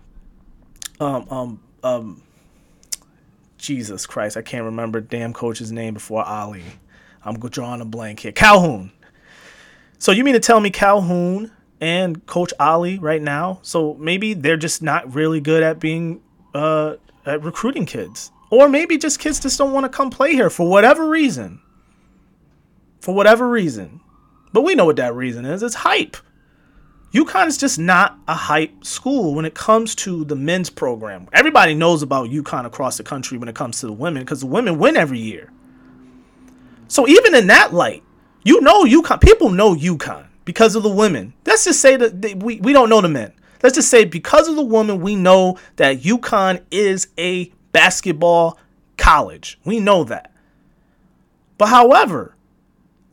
um 1.00 1.28
um 1.30 1.60
um 1.84 2.24
Jesus 3.58 4.06
Christ, 4.06 4.38
I 4.38 4.42
can't 4.42 4.66
remember 4.66 5.02
damn 5.02 5.34
coach's 5.34 5.72
name 5.72 5.96
before 5.96 6.24
Ollie. 6.24 6.64
I'm 7.24 7.40
drawing 7.40 7.82
a 7.82 7.86
blank 7.86 8.22
here. 8.22 8.32
Calhoun. 8.32 8.92
So 9.98 10.12
you 10.12 10.24
mean 10.24 10.36
to 10.36 10.40
tell 10.40 10.60
me 10.60 10.70
Calhoun 10.70 11.52
and 11.82 12.26
Coach 12.28 12.54
Ollie 12.60 13.00
right 13.00 13.22
now? 13.22 13.60
So 13.64 13.96
maybe 13.96 14.34
they're 14.34 14.58
just 14.58 14.82
not 14.82 15.14
really 15.14 15.42
good 15.42 15.64
at 15.64 15.80
being 15.80 16.22
uh, 16.54 16.96
at 17.28 17.44
recruiting 17.44 17.86
kids, 17.86 18.32
or 18.50 18.70
maybe 18.70 18.98
just 18.98 19.20
kids 19.20 19.40
just 19.40 19.58
don't 19.58 19.74
want 19.74 19.86
to 19.86 19.90
come 19.90 20.10
play 20.10 20.34
here 20.34 20.50
for 20.50 20.70
whatever 20.70 21.08
reason. 21.08 21.62
For 23.00 23.14
whatever 23.14 23.48
reason, 23.48 24.02
but 24.54 24.64
we 24.64 24.76
know 24.76 24.86
what 24.86 24.96
that 24.98 25.14
reason 25.14 25.46
is. 25.46 25.64
It's 25.64 25.76
hype. 25.76 26.18
UConn 27.14 27.48
is 27.48 27.58
just 27.58 27.80
not 27.80 28.18
a 28.28 28.34
hype 28.34 28.84
school 28.84 29.34
when 29.34 29.46
it 29.46 29.54
comes 29.54 29.96
to 29.96 30.26
the 30.26 30.36
men's 30.36 30.70
program. 30.70 31.28
Everybody 31.32 31.74
knows 31.74 32.02
about 32.02 32.30
UConn 32.30 32.66
across 32.66 32.98
the 32.98 33.04
country 33.04 33.38
when 33.38 33.48
it 33.48 33.56
comes 33.56 33.80
to 33.80 33.86
the 33.86 33.94
women 33.94 34.24
because 34.24 34.42
the 34.42 34.48
women 34.48 34.78
win 34.78 34.98
every 34.98 35.20
year. 35.20 35.52
So 36.90 37.08
even 37.08 37.34
in 37.34 37.48
that 37.48 37.74
light, 37.74 38.04
you 38.44 38.62
know 38.62 38.84
UConn. 38.84 39.22
People 39.22 39.50
know 39.50 39.74
UConn 39.74 40.28
because 40.44 40.76
of 40.76 40.84
the 40.84 40.90
women. 40.90 41.34
Let's 41.46 41.66
just 41.66 41.82
say 41.82 41.96
that 41.96 42.22
they, 42.22 42.34
we, 42.34 42.60
we 42.60 42.74
don't 42.74 42.90
know 42.90 43.02
the 43.02 43.10
men. 43.10 43.34
Let's 43.64 43.76
just 43.76 43.90
say 43.90 44.06
because 44.06 44.48
of 44.48 44.56
the 44.56 44.64
women, 44.64 45.02
we 45.02 45.16
know 45.16 45.58
that 45.78 46.02
UConn 46.02 46.62
is 46.72 47.08
a 47.18 47.52
basketball 47.72 48.58
college. 48.98 49.60
We 49.66 49.80
know 49.80 50.04
that. 50.06 50.34
But 51.58 51.68
however, 51.68 52.36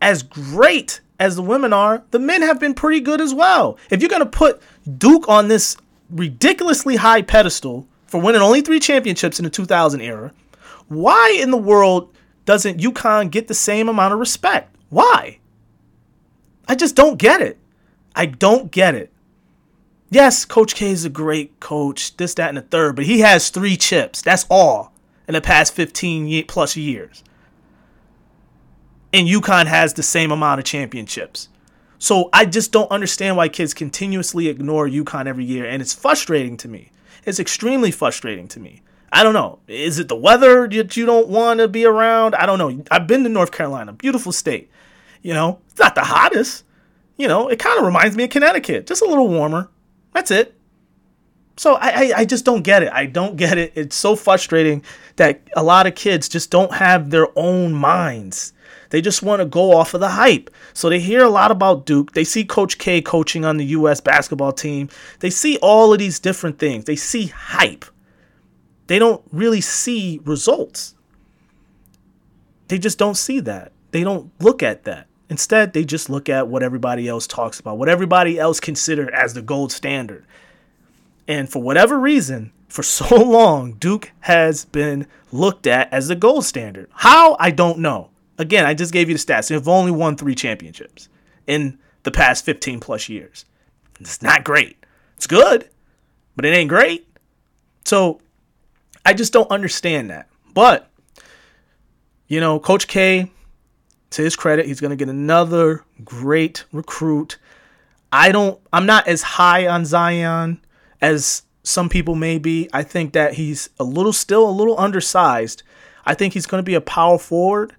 as 0.00 0.22
great 0.22 1.00
as 1.18 1.36
the 1.36 1.42
women 1.42 1.72
are, 1.72 2.02
the 2.10 2.18
men 2.18 2.42
have 2.42 2.60
been 2.60 2.74
pretty 2.74 3.00
good 3.00 3.20
as 3.20 3.32
well. 3.32 3.78
If 3.90 4.00
you're 4.00 4.10
going 4.10 4.20
to 4.20 4.26
put 4.26 4.60
Duke 4.98 5.28
on 5.28 5.48
this 5.48 5.76
ridiculously 6.10 6.96
high 6.96 7.22
pedestal 7.22 7.86
for 8.06 8.20
winning 8.20 8.42
only 8.42 8.60
three 8.60 8.80
championships 8.80 9.38
in 9.38 9.44
the 9.44 9.50
2000 9.50 10.00
era, 10.00 10.32
why 10.88 11.38
in 11.40 11.50
the 11.50 11.56
world 11.56 12.14
doesn't 12.44 12.80
UConn 12.80 13.30
get 13.30 13.48
the 13.48 13.54
same 13.54 13.88
amount 13.88 14.12
of 14.12 14.20
respect? 14.20 14.74
Why? 14.90 15.38
I 16.68 16.74
just 16.74 16.96
don't 16.96 17.18
get 17.18 17.40
it. 17.40 17.58
I 18.14 18.26
don't 18.26 18.70
get 18.70 18.94
it. 18.94 19.12
Yes, 20.11 20.44
Coach 20.44 20.75
K 20.75 20.90
is 20.90 21.04
a 21.04 21.11
great 21.11 21.58
coach, 21.61 22.16
this, 22.16 22.34
that, 22.34 22.49
and 22.49 22.58
the 22.58 22.62
third, 22.62 22.96
but 22.96 23.04
he 23.04 23.20
has 23.20 23.50
three 23.50 23.76
chips. 23.76 24.23
That's 24.23 24.46
all 24.49 24.92
in 25.26 25.34
the 25.34 25.40
past 25.40 25.75
15 25.75 26.44
plus 26.46 26.76
years. 26.76 27.25
And 29.12 29.28
UConn 29.28 29.66
has 29.66 29.94
the 29.94 30.02
same 30.02 30.30
amount 30.30 30.58
of 30.61 30.64
championships. 30.64 31.49
So 31.99 32.28
I 32.32 32.44
just 32.44 32.70
don't 32.70 32.90
understand 32.90 33.37
why 33.37 33.49
kids 33.49 33.73
continuously 33.73 34.49
ignore 34.49 34.87
UConn 34.87 35.26
every 35.26 35.44
year, 35.44 35.64
and 35.64 35.80
it's 35.80 35.94
frustrating 35.94 36.56
to 36.58 36.68
me. 36.68 36.90
It's 37.25 37.40
extremely 37.40 37.90
frustrating 37.90 38.49
to 38.49 38.61
me. 38.61 38.82
I 39.11 39.23
don't 39.23 39.32
know. 39.32 39.61
Is 39.68 39.99
it 39.99 40.08
the 40.08 40.16
weather 40.16 40.68
that 40.68 40.96
you 40.96 41.06
don't 41.06 41.28
want 41.28 41.61
to 41.61 41.68
be 41.68 41.84
around? 41.84 42.34
I 42.34 42.46
don't 42.46 42.58
know. 42.58 42.84
I've 42.90 43.06
been 43.06 43.23
to 43.23 43.28
North 43.28 43.52
Carolina, 43.52 43.92
beautiful 43.92 44.32
state. 44.32 44.70
You 45.23 45.32
know, 45.32 45.61
it's 45.70 45.78
not 45.78 45.94
the 45.94 46.02
hottest. 46.02 46.64
You 47.16 47.28
know, 47.28 47.49
it 47.49 47.61
kind 47.61 47.78
of 47.78 47.87
reminds 47.87 48.16
me 48.16 48.25
of 48.25 48.30
Connecticut, 48.30 48.87
just 48.87 49.02
a 49.02 49.06
little 49.06 49.28
warmer. 49.28 49.70
That's 50.14 50.30
it. 50.30 50.59
So 51.56 51.75
I, 51.75 51.88
I, 51.88 52.12
I 52.18 52.25
just 52.25 52.47
don't 52.47 52.62
get 52.62 52.83
it. 52.83 52.92
I 52.92 53.04
don't 53.04 53.37
get 53.37 53.59
it. 53.59 53.73
It's 53.75 53.94
so 53.94 54.16
frustrating 54.16 54.83
that 55.16 55.42
a 55.54 55.62
lot 55.62 55.87
of 55.87 55.94
kids 55.94 56.28
just 56.28 56.50
don't 56.50 56.73
have 56.73 57.11
their 57.11 57.28
own 57.38 57.75
minds. 57.75 58.54
They 58.90 59.02
just 59.02 59.23
want 59.23 59.40
to 59.40 59.47
go 59.47 59.76
off 59.76 59.92
of 59.92 60.00
the 60.00 60.09
hype. 60.09 60.50
So 60.73 60.88
they 60.88 61.00
hear 61.00 61.23
a 61.23 61.28
lot 61.28 61.50
about 61.50 61.85
Duke. 61.85 62.12
They 62.12 62.25
see 62.25 62.44
Coach 62.44 62.78
K 62.78 63.02
coaching 63.02 63.44
on 63.44 63.59
the 63.59 63.66
U.S. 63.66 64.00
basketball 64.00 64.52
team. 64.52 64.88
They 65.21 65.30
see 65.30 65.59
all 65.59 65.92
of 65.92 65.99
these 65.99 66.18
different 66.18 66.59
things. 66.59 66.87
They 66.87 66.97
see 66.97 67.26
hype 67.26 67.85
they 68.87 68.99
don't 68.99 69.23
really 69.33 69.61
see 69.61 70.21
results. 70.25 70.94
They 72.68 72.78
just 72.78 72.99
don't 72.99 73.16
see 73.16 73.40
that. 73.40 73.73
They 73.90 74.02
don't 74.02 74.30
look 74.40 74.62
at 74.62 74.85
that. 74.85 75.06
Instead, 75.34 75.72
they 75.72 75.84
just 75.84 76.08
look 76.08 76.28
at 76.28 76.46
what 76.46 76.62
everybody 76.62 77.08
else 77.08 77.26
talks 77.26 77.58
about, 77.58 77.76
what 77.76 77.88
everybody 77.88 78.38
else 78.38 78.60
considered 78.60 79.10
as 79.10 79.34
the 79.34 79.42
gold 79.42 79.72
standard. 79.72 80.24
And 81.26 81.50
for 81.50 81.60
whatever 81.60 81.98
reason, 81.98 82.52
for 82.68 82.82
so 83.00 83.16
long, 83.16 83.72
Duke 83.72 84.12
has 84.20 84.64
been 84.64 85.08
looked 85.32 85.66
at 85.66 85.92
as 85.92 86.06
the 86.06 86.14
gold 86.14 86.44
standard. 86.44 86.88
How? 86.92 87.36
I 87.40 87.50
don't 87.50 87.80
know. 87.80 88.10
Again, 88.38 88.64
I 88.64 88.74
just 88.74 88.92
gave 88.92 89.08
you 89.08 89.16
the 89.16 89.20
stats. 89.20 89.48
They've 89.48 89.66
only 89.66 89.90
won 89.90 90.16
three 90.16 90.36
championships 90.36 91.08
in 91.48 91.80
the 92.04 92.12
past 92.12 92.44
15 92.44 92.78
plus 92.78 93.08
years. 93.08 93.44
It's 93.98 94.22
not 94.22 94.44
great. 94.44 94.76
It's 95.16 95.26
good, 95.26 95.68
but 96.36 96.44
it 96.44 96.54
ain't 96.54 96.68
great. 96.68 97.08
So 97.84 98.20
I 99.04 99.14
just 99.14 99.32
don't 99.32 99.50
understand 99.50 100.10
that. 100.10 100.28
But, 100.54 100.88
you 102.28 102.38
know, 102.38 102.60
Coach 102.60 102.86
K, 102.86 103.32
to 104.14 104.23
his 104.23 104.37
credit, 104.37 104.66
he's 104.66 104.80
going 104.80 104.90
to 104.90 104.97
get 104.97 105.09
another 105.09 105.85
great 106.04 106.64
recruit. 106.73 107.37
I 108.12 108.30
don't, 108.30 108.61
I'm 108.73 108.87
not 108.87 109.09
as 109.09 109.23
high 109.23 109.66
on 109.66 109.85
Zion 109.85 110.64
as 111.00 111.42
some 111.64 111.88
people 111.88 112.14
may 112.14 112.38
be. 112.38 112.68
I 112.73 112.85
think 112.85 113.12
that 113.14 113.35
he's 113.35 113.71
a 113.80 113.85
little, 113.85 114.12
still 114.12 114.49
a 114.49 114.50
little 114.50 114.78
undersized. 114.78 115.64
I 116.06 116.14
think 116.14 116.33
he's 116.33 116.47
going 116.47 116.61
to 116.61 116.66
be 116.66 116.75
a 116.75 116.80
power 116.80 117.18
forward 117.18 117.75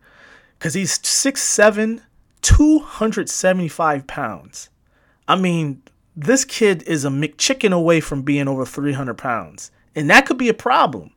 because 0.59 0.73
he's 0.73 0.99
6'7, 0.99 2.01
275 2.41 4.07
pounds. 4.07 4.69
I 5.29 5.37
mean, 5.37 5.83
this 6.17 6.43
kid 6.43 6.83
is 6.83 7.05
a 7.05 7.09
McChicken 7.09 7.71
away 7.71 8.01
from 8.01 8.23
being 8.23 8.49
over 8.49 8.65
300 8.65 9.17
pounds. 9.17 9.71
And 9.95 10.09
that 10.09 10.25
could 10.25 10.37
be 10.37 10.49
a 10.49 10.53
problem. 10.53 11.11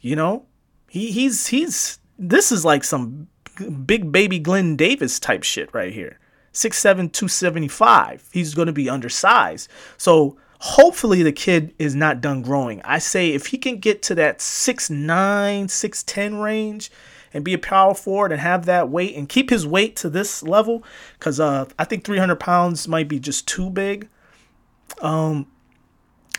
You 0.00 0.14
know, 0.14 0.46
he 0.88 1.10
he's 1.10 1.48
he's 1.48 1.98
this 2.18 2.52
is 2.52 2.64
like 2.64 2.84
some 2.84 3.26
big 3.86 4.12
baby 4.12 4.38
Glen 4.38 4.76
Davis 4.76 5.18
type 5.18 5.42
shit 5.42 5.72
right 5.72 5.92
here. 5.92 6.18
6'7", 6.52 7.12
275. 7.12 8.28
He's 8.32 8.54
going 8.54 8.66
to 8.66 8.72
be 8.72 8.88
undersized. 8.88 9.68
So 9.96 10.36
hopefully 10.60 11.22
the 11.22 11.32
kid 11.32 11.74
is 11.78 11.94
not 11.94 12.20
done 12.20 12.42
growing. 12.42 12.80
I 12.82 12.98
say 12.98 13.32
if 13.32 13.46
he 13.46 13.58
can 13.58 13.78
get 13.78 14.02
to 14.02 14.14
that 14.14 14.38
6'9", 14.38 15.06
6'10 15.66 16.42
range 16.42 16.90
and 17.32 17.44
be 17.44 17.52
a 17.52 17.58
power 17.58 17.94
forward 17.94 18.30
and 18.30 18.40
have 18.40 18.64
that 18.66 18.88
weight 18.88 19.16
and 19.16 19.28
keep 19.28 19.50
his 19.50 19.66
weight 19.66 19.96
to 19.96 20.08
this 20.08 20.42
level, 20.42 20.84
because 21.18 21.40
uh, 21.40 21.66
I 21.78 21.84
think 21.84 22.04
300 22.04 22.36
pounds 22.36 22.86
might 22.86 23.08
be 23.08 23.18
just 23.18 23.48
too 23.48 23.68
big. 23.70 24.08
Um, 25.00 25.48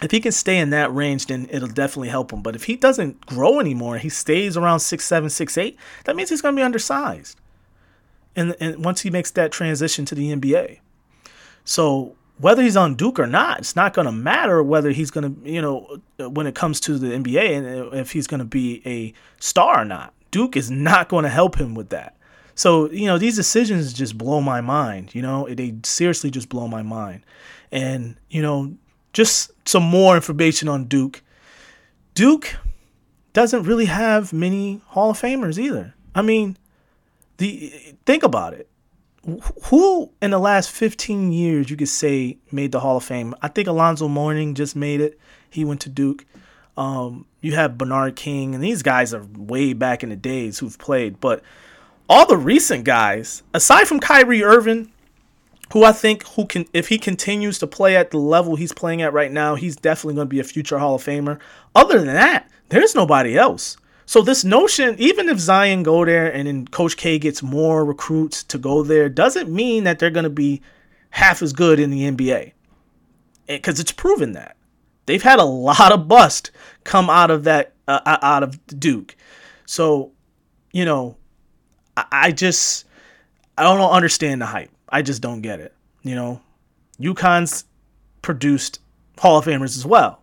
if 0.01 0.11
he 0.11 0.19
can 0.19 0.31
stay 0.31 0.57
in 0.57 0.71
that 0.71 0.93
range, 0.93 1.27
then 1.27 1.47
it'll 1.49 1.69
definitely 1.69 2.09
help 2.09 2.31
him. 2.31 2.41
But 2.41 2.55
if 2.55 2.65
he 2.65 2.75
doesn't 2.75 3.25
grow 3.25 3.59
anymore, 3.59 3.97
he 3.97 4.09
stays 4.09 4.57
around 4.57 4.81
six 4.81 5.05
seven, 5.05 5.29
six 5.29 5.57
eight, 5.57 5.77
that 6.03 6.15
means 6.15 6.29
he's 6.29 6.41
going 6.41 6.55
to 6.55 6.59
be 6.59 6.63
undersized. 6.63 7.39
And, 8.35 8.55
and 8.59 8.83
once 8.83 9.01
he 9.01 9.09
makes 9.09 9.31
that 9.31 9.51
transition 9.51 10.03
to 10.05 10.15
the 10.15 10.35
NBA. 10.35 10.79
So 11.63 12.15
whether 12.37 12.61
he's 12.61 12.75
on 12.75 12.95
Duke 12.95 13.19
or 13.19 13.27
not, 13.27 13.59
it's 13.59 13.75
not 13.75 13.93
going 13.93 14.05
to 14.05 14.11
matter 14.11 14.61
whether 14.61 14.91
he's 14.91 15.11
going 15.11 15.35
to, 15.35 15.49
you 15.49 15.61
know, 15.61 16.01
when 16.17 16.47
it 16.47 16.55
comes 16.55 16.79
to 16.81 16.97
the 16.97 17.07
NBA 17.07 17.57
and 17.57 17.65
uh, 17.65 17.95
if 17.95 18.11
he's 18.11 18.27
going 18.27 18.39
to 18.39 18.45
be 18.45 18.81
a 18.85 19.13
star 19.39 19.81
or 19.81 19.85
not. 19.85 20.13
Duke 20.31 20.57
is 20.57 20.69
not 20.69 21.07
going 21.07 21.23
to 21.23 21.29
help 21.29 21.55
him 21.55 21.75
with 21.75 21.89
that. 21.89 22.17
So, 22.55 22.89
you 22.89 23.05
know, 23.05 23.17
these 23.17 23.35
decisions 23.35 23.93
just 23.93 24.17
blow 24.17 24.41
my 24.41 24.61
mind, 24.61 25.13
you 25.13 25.21
know, 25.21 25.47
they 25.49 25.75
seriously 25.83 26.29
just 26.29 26.49
blow 26.49 26.67
my 26.67 26.83
mind. 26.83 27.21
And, 27.71 28.17
you 28.29 28.41
know, 28.41 28.75
just 29.15 29.51
some 29.65 29.83
more 29.83 30.15
information 30.15 30.67
on 30.67 30.85
Duke. 30.85 31.23
Duke 32.15 32.57
doesn't 33.31 33.63
really 33.63 33.85
have 33.85 34.33
many 34.33 34.81
Hall 34.87 35.11
of 35.11 35.19
Famers 35.19 35.57
either. 35.57 35.95
I 36.13 36.21
mean, 36.21 36.57
the 37.37 37.95
think 38.05 38.23
about 38.23 38.53
it. 38.53 38.67
Who 39.63 40.11
in 40.21 40.31
the 40.31 40.37
last 40.37 40.69
15 40.69 41.31
years 41.31 41.69
you 41.69 41.77
could 41.77 41.87
say 41.87 42.37
made 42.51 42.73
the 42.73 42.81
Hall 42.81 42.97
of 42.97 43.05
Fame? 43.05 43.33
I 43.41 43.47
think 43.47 43.69
Alonzo 43.69 44.09
Mourning 44.09 44.53
just 44.53 44.75
made 44.75 44.99
it. 44.99 45.17
He 45.49 45.63
went 45.63 45.79
to 45.81 45.89
Duke. 45.89 46.25
Um, 46.75 47.25
you 47.39 47.55
have 47.55 47.77
Bernard 47.77 48.17
King, 48.17 48.53
and 48.53 48.61
these 48.61 48.83
guys 48.83 49.13
are 49.13 49.25
way 49.37 49.71
back 49.71 50.03
in 50.03 50.09
the 50.09 50.17
days 50.17 50.59
who've 50.59 50.77
played. 50.77 51.21
But 51.21 51.41
all 52.09 52.27
the 52.27 52.37
recent 52.37 52.83
guys, 52.83 53.43
aside 53.53 53.87
from 53.87 54.01
Kyrie 54.01 54.43
Irving, 54.43 54.91
who 55.73 55.83
I 55.83 55.91
think 55.91 56.27
who 56.29 56.45
can 56.45 56.65
if 56.73 56.89
he 56.89 56.97
continues 56.97 57.59
to 57.59 57.67
play 57.67 57.95
at 57.95 58.11
the 58.11 58.17
level 58.17 58.55
he's 58.55 58.73
playing 58.73 59.01
at 59.01 59.13
right 59.13 59.31
now, 59.31 59.55
he's 59.55 59.75
definitely 59.75 60.15
going 60.15 60.27
to 60.27 60.33
be 60.33 60.39
a 60.39 60.43
future 60.43 60.77
Hall 60.77 60.95
of 60.95 61.03
Famer. 61.03 61.39
Other 61.75 61.97
than 61.97 62.13
that, 62.13 62.49
there's 62.69 62.95
nobody 62.95 63.37
else. 63.37 63.77
So 64.05 64.21
this 64.21 64.43
notion, 64.43 64.95
even 64.99 65.29
if 65.29 65.39
Zion 65.39 65.81
go 65.81 66.05
there 66.05 66.31
and 66.31 66.47
then 66.47 66.67
Coach 66.67 66.95
K 66.95 67.17
gets 67.17 67.41
more 67.41 67.83
recruits 67.83 68.43
to 68.45 68.57
go 68.57 68.83
there, 68.83 69.09
doesn't 69.09 69.49
mean 69.49 69.83
that 69.85 69.97
they're 69.97 70.11
going 70.11 70.25
to 70.25 70.29
be 70.29 70.61
half 71.09 71.41
as 71.41 71.53
good 71.53 71.79
in 71.79 71.89
the 71.89 72.11
NBA. 72.11 72.51
Because 73.47 73.79
it's 73.79 73.91
proven 73.91 74.33
that 74.33 74.57
they've 75.05 75.23
had 75.23 75.39
a 75.39 75.43
lot 75.45 75.91
of 75.91 76.07
bust 76.07 76.51
come 76.83 77.09
out 77.09 77.31
of 77.31 77.43
that 77.45 77.73
uh, 77.87 78.17
out 78.21 78.43
of 78.43 78.65
Duke. 78.67 79.15
So, 79.65 80.11
you 80.71 80.85
know, 80.85 81.17
I, 81.97 82.05
I 82.11 82.31
just 82.31 82.85
I 83.57 83.63
don't 83.63 83.79
understand 83.79 84.41
the 84.41 84.47
hype. 84.47 84.71
I 84.95 85.01
just 85.01 85.21
don't 85.21 85.41
get 85.41 85.59
it. 85.59 85.73
You 86.03 86.15
know, 86.15 86.41
UConn's 87.01 87.65
produced 88.21 88.79
Hall 89.19 89.39
of 89.39 89.43
Famers 89.43 89.75
as 89.75 89.85
well. 89.85 90.21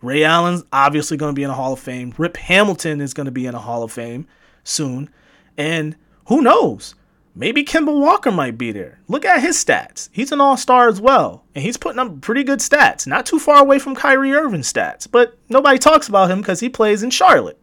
Ray 0.00 0.24
Allen's 0.24 0.64
obviously 0.72 1.18
going 1.18 1.34
to 1.34 1.38
be 1.38 1.42
in 1.42 1.50
a 1.50 1.54
Hall 1.54 1.74
of 1.74 1.78
Fame. 1.78 2.14
Rip 2.16 2.38
Hamilton 2.38 3.02
is 3.02 3.12
going 3.12 3.26
to 3.26 3.30
be 3.30 3.44
in 3.44 3.54
a 3.54 3.58
Hall 3.58 3.82
of 3.82 3.92
Fame 3.92 4.26
soon. 4.62 5.10
And 5.58 5.96
who 6.28 6.40
knows? 6.40 6.94
Maybe 7.34 7.64
Kemba 7.64 7.94
Walker 8.00 8.32
might 8.32 8.56
be 8.56 8.72
there. 8.72 8.98
Look 9.08 9.26
at 9.26 9.42
his 9.42 9.62
stats. 9.62 10.08
He's 10.10 10.32
an 10.32 10.40
all 10.40 10.56
star 10.56 10.88
as 10.88 11.02
well. 11.02 11.44
And 11.54 11.62
he's 11.62 11.76
putting 11.76 11.98
up 11.98 12.22
pretty 12.22 12.44
good 12.44 12.60
stats. 12.60 13.06
Not 13.06 13.26
too 13.26 13.38
far 13.38 13.60
away 13.60 13.78
from 13.78 13.94
Kyrie 13.94 14.32
Irving's 14.32 14.72
stats. 14.72 15.06
But 15.06 15.36
nobody 15.50 15.78
talks 15.78 16.08
about 16.08 16.30
him 16.30 16.40
because 16.40 16.60
he 16.60 16.70
plays 16.70 17.02
in 17.02 17.10
Charlotte. 17.10 17.60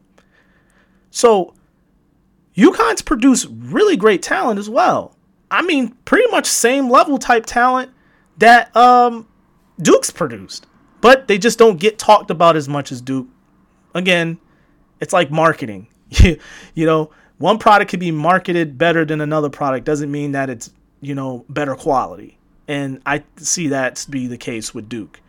So 1.09 1.55
UConn's 2.55 3.01
produced 3.01 3.47
really 3.49 3.97
great 3.97 4.21
talent 4.21 4.59
as 4.59 4.69
well. 4.69 5.17
I 5.51 5.61
mean, 5.61 5.89
pretty 6.05 6.31
much 6.31 6.47
same 6.47 6.89
level 6.89 7.19
type 7.19 7.45
talent 7.45 7.91
that 8.37 8.75
um, 8.75 9.27
Duke's 9.79 10.09
produced 10.09 10.65
but 11.01 11.27
they 11.27 11.37
just 11.37 11.59
don't 11.59 11.79
get 11.79 11.97
talked 11.99 12.31
about 12.31 12.55
as 12.55 12.69
much 12.69 12.91
as 12.91 13.01
Duke. 13.01 13.27
Again, 13.93 14.39
it's 15.01 15.11
like 15.11 15.31
marketing. 15.31 15.87
you 16.09 16.37
know, 16.85 17.11
one 17.39 17.57
product 17.57 17.91
could 17.91 17.99
be 17.99 18.11
marketed 18.11 18.77
better 18.77 19.03
than 19.03 19.19
another 19.19 19.49
product 19.49 19.85
doesn't 19.85 20.11
mean 20.11 20.31
that 20.33 20.49
it's, 20.49 20.71
you 21.01 21.15
know, 21.15 21.43
better 21.49 21.75
quality. 21.75 22.37
And 22.67 23.01
I 23.05 23.23
see 23.37 23.67
that 23.69 23.95
to 23.97 24.11
be 24.11 24.27
the 24.27 24.37
case 24.37 24.73
with 24.73 24.87
Duke. 24.87 25.19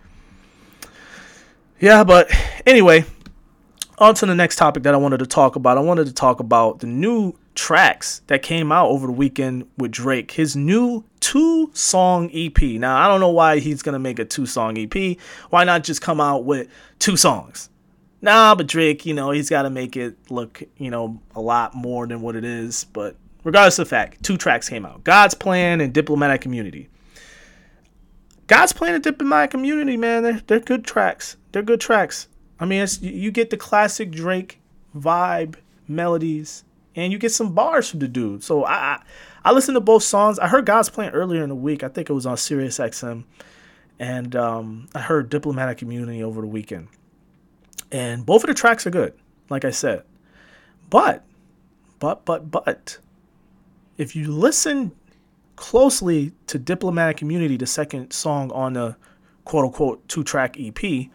Yeah, 1.81 2.05
but 2.05 2.31
anyway, 2.67 3.05
on 3.99 4.15
to 4.17 4.27
the 4.27 4.35
next 4.35 4.57
topic 4.57 4.85
that 4.85 4.95
I 4.95 4.99
wanted 4.99 5.19
to 5.19 5.27
talk 5.27 5.57
about. 5.57 5.79
I 5.79 5.81
wanted 5.81 6.07
to 6.07 6.13
talk 6.13 6.39
about 6.39 6.81
the 6.81 6.87
new 6.87 7.35
tracks 7.55 8.23
that 8.27 8.43
came 8.43 8.73
out 8.73 8.89
over 8.89 9.07
the 9.07 9.13
weekend 9.13 9.69
with 9.77 9.91
Drake. 9.91 10.31
His 10.33 10.57
new 10.57 11.05
two 11.21 11.71
song 11.75 12.31
EP. 12.33 12.61
Now, 12.63 12.97
I 12.97 13.09
don't 13.09 13.21
know 13.21 13.31
why 13.31 13.59
he's 13.59 13.83
going 13.83 13.95
to 13.95 13.99
make 13.99 14.19
a 14.19 14.25
two 14.25 14.47
song 14.47 14.79
EP. 14.79 15.17
Why 15.51 15.65
not 15.65 15.85
just 15.85 16.01
come 16.01 16.21
out 16.21 16.45
with 16.45 16.69
two 16.99 17.17
songs? 17.17 17.69
Nah, 18.21 18.55
but 18.55 18.69
Drake, 18.69 19.05
you 19.05 19.15
know, 19.15 19.31
he's 19.33 19.51
got 19.51 19.63
to 19.63 19.71
make 19.71 19.97
it 19.97 20.17
look, 20.31 20.63
you 20.77 20.91
know, 20.91 21.21
a 21.35 21.41
lot 21.41 21.75
more 21.75 22.07
than 22.07 22.21
what 22.21 22.37
it 22.37 22.45
is. 22.45 22.85
But 22.93 23.17
regardless 23.45 23.79
of 23.79 23.87
the 23.87 23.91
fact, 23.91 24.23
two 24.23 24.37
tracks 24.37 24.69
came 24.69 24.87
out 24.87 25.05
God's 25.05 25.35
Plan 25.35 25.81
and 25.81 25.93
Diplomatic 25.93 26.41
Community. 26.41 26.89
God's 28.47 28.73
Plan 28.73 28.95
and 28.95 29.03
Diplomatic 29.03 29.51
Community, 29.51 29.97
man, 29.97 30.23
they're, 30.23 30.41
they're 30.47 30.61
good 30.61 30.85
tracks. 30.85 31.37
They're 31.51 31.63
good 31.63 31.81
tracks. 31.81 32.29
I 32.61 32.65
mean, 32.65 32.87
you 33.01 33.31
get 33.33 33.51
the 33.51 33.57
classic 33.57 34.13
Drake 34.13 34.61
vibe, 34.97 35.57
melodies, 35.89 36.65
and 36.95 37.13
you 37.13 37.19
get 37.19 37.33
some 37.33 37.55
bars 37.55 37.91
from 37.91 38.01
the 38.01 38.09
dude. 38.09 38.43
So 38.43 38.65
I, 38.65 39.01
I, 39.45 39.53
listened 39.53 39.77
to 39.77 39.81
both 39.81 40.03
songs. 40.03 40.39
I 40.39 40.49
heard 40.49 40.67
God's 40.67 40.89
Plan 40.89 41.13
earlier 41.13 41.43
in 41.43 41.49
the 41.49 41.55
week. 41.55 41.83
I 41.83 41.89
think 41.89 42.11
it 42.11 42.13
was 42.13 42.27
on 42.27 42.37
Sirius 42.37 42.79
XM, 42.79 43.25
and 43.99 44.37
um, 44.37 44.89
I 44.95 45.01
heard 45.01 45.31
Diplomatic 45.31 45.79
Community 45.79 46.23
over 46.23 46.41
the 46.41 46.47
weekend. 46.47 46.89
And 47.91 48.25
both 48.25 48.43
of 48.45 48.49
the 48.49 48.55
tracks 48.55 48.87
are 48.87 48.91
good, 48.91 49.15
like 49.49 49.65
I 49.65 49.71
said. 49.71 50.05
But, 50.89 51.25
but, 51.99 52.25
but, 52.25 52.51
but, 52.51 52.99
if 53.99 54.17
you 54.17 54.31
listen 54.31 54.93
closely 55.57 56.33
to 56.47 56.59
Diplomatic 56.59 57.19
Community, 57.19 57.57
the 57.57 57.67
second 57.67 58.13
song 58.13 58.51
on 58.53 58.75
the 58.75 58.97
quote 59.45 59.67
unquote 59.67 60.07
two 60.09 60.25
track 60.25 60.57
EP, 60.59 61.09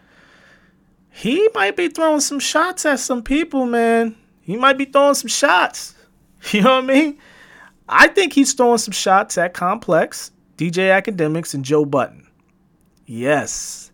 he 1.09 1.49
might 1.55 1.75
be 1.75 1.89
throwing 1.89 2.19
some 2.19 2.39
shots 2.39 2.85
at 2.85 2.99
some 2.99 3.23
people, 3.23 3.65
man 3.65 4.15
he 4.47 4.55
might 4.55 4.77
be 4.77 4.85
throwing 4.85 5.13
some 5.13 5.27
shots. 5.27 5.93
You 6.51 6.61
know 6.61 6.75
what 6.75 6.83
I 6.83 6.87
mean? 6.87 7.17
I 7.89 8.07
think 8.07 8.31
he's 8.31 8.53
throwing 8.53 8.77
some 8.77 8.91
shots 8.91 9.39
at 9.39 9.55
Complex, 9.55 10.31
DJ 10.55 10.91
Akademiks, 11.01 11.55
and 11.55 11.65
Joe 11.65 11.83
Budden. 11.83 12.27
Yes. 13.07 13.91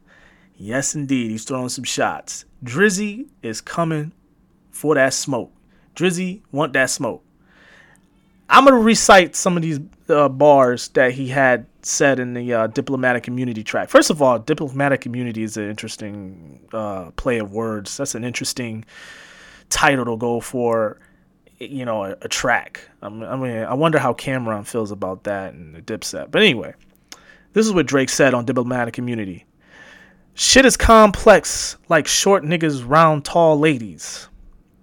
Yes, 0.57 0.93
indeed. 0.93 1.31
He's 1.31 1.45
throwing 1.45 1.69
some 1.69 1.85
shots. 1.85 2.43
Drizzy 2.63 3.27
is 3.41 3.61
coming 3.61 4.11
for 4.71 4.93
that 4.95 5.13
smoke. 5.13 5.51
Drizzy 5.95 6.41
want 6.51 6.73
that 6.73 6.89
smoke. 6.89 7.23
I'm 8.49 8.65
to 8.65 8.73
recite 8.73 9.35
some 9.37 9.55
of 9.55 9.63
these 9.63 9.79
uh, 10.09 10.27
bars 10.27 10.89
that 10.89 11.13
he 11.13 11.29
had 11.29 11.65
said 11.81 12.19
in 12.19 12.33
the 12.33 12.53
uh, 12.53 12.67
diplomatic 12.67 13.23
community 13.23 13.63
track. 13.63 13.89
First 13.89 14.09
of 14.09 14.21
all, 14.21 14.37
diplomatic 14.37 14.99
community 15.01 15.43
is 15.43 15.55
an 15.55 15.69
interesting 15.69 16.59
uh, 16.73 17.11
play 17.11 17.39
of 17.39 17.53
words. 17.53 17.97
That's 17.97 18.15
an 18.15 18.25
interesting 18.25 18.83
title 19.73 20.05
to 20.05 20.17
go 20.17 20.39
for 20.39 20.99
you 21.59 21.86
know 21.86 22.05
a, 22.05 22.15
a 22.21 22.27
track. 22.27 22.88
I 23.01 23.09
mean, 23.09 23.25
I 23.25 23.73
wonder 23.73 23.99
how 23.99 24.13
Cam'ron 24.13 24.65
feels 24.65 24.91
about 24.91 25.23
that 25.23 25.53
and 25.53 25.75
the 25.75 25.81
Dipset. 25.81 26.31
But 26.31 26.41
anyway, 26.41 26.73
this 27.53 27.65
is 27.65 27.73
what 27.73 27.88
Drake 27.88 28.09
said 28.09 28.33
on 28.33 28.45
Diplomatic 28.45 28.97
Immunity. 28.97 29.45
Shit 30.36 30.65
is 30.65 30.77
complex, 30.77 31.77
like 31.89 32.07
short 32.07 32.43
niggas 32.43 32.88
round 32.88 33.25
tall 33.25 33.59
ladies. 33.59 34.27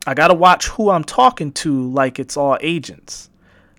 I 0.07 0.14
gotta 0.14 0.35
watch 0.35 0.68
who 0.68 0.90
I'm 0.90 1.05
talking 1.05 1.53
to 1.53 1.90
like 1.90 2.18
it's 2.18 2.37
all 2.37 2.59
agents. 2.61 3.31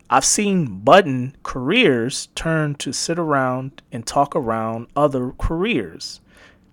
I've 0.10 0.26
seen 0.26 0.80
Budden 0.80 1.38
careers 1.44 2.28
turn 2.36 2.76
to 2.76 2.92
sit 2.92 3.18
around 3.18 3.82
and 3.92 4.06
talk 4.06 4.36
around 4.36 4.88
other 4.96 5.32
careers, 5.40 6.20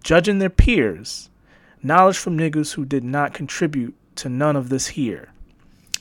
judging 0.02 0.38
their 0.38 0.50
peers. 0.50 1.30
Knowledge 1.80 2.18
from 2.18 2.36
niggas 2.36 2.74
who 2.74 2.84
did 2.84 3.04
not 3.04 3.34
contribute 3.34 3.94
to 4.18 4.28
none 4.28 4.56
of 4.56 4.68
this 4.68 4.88
here. 4.88 5.30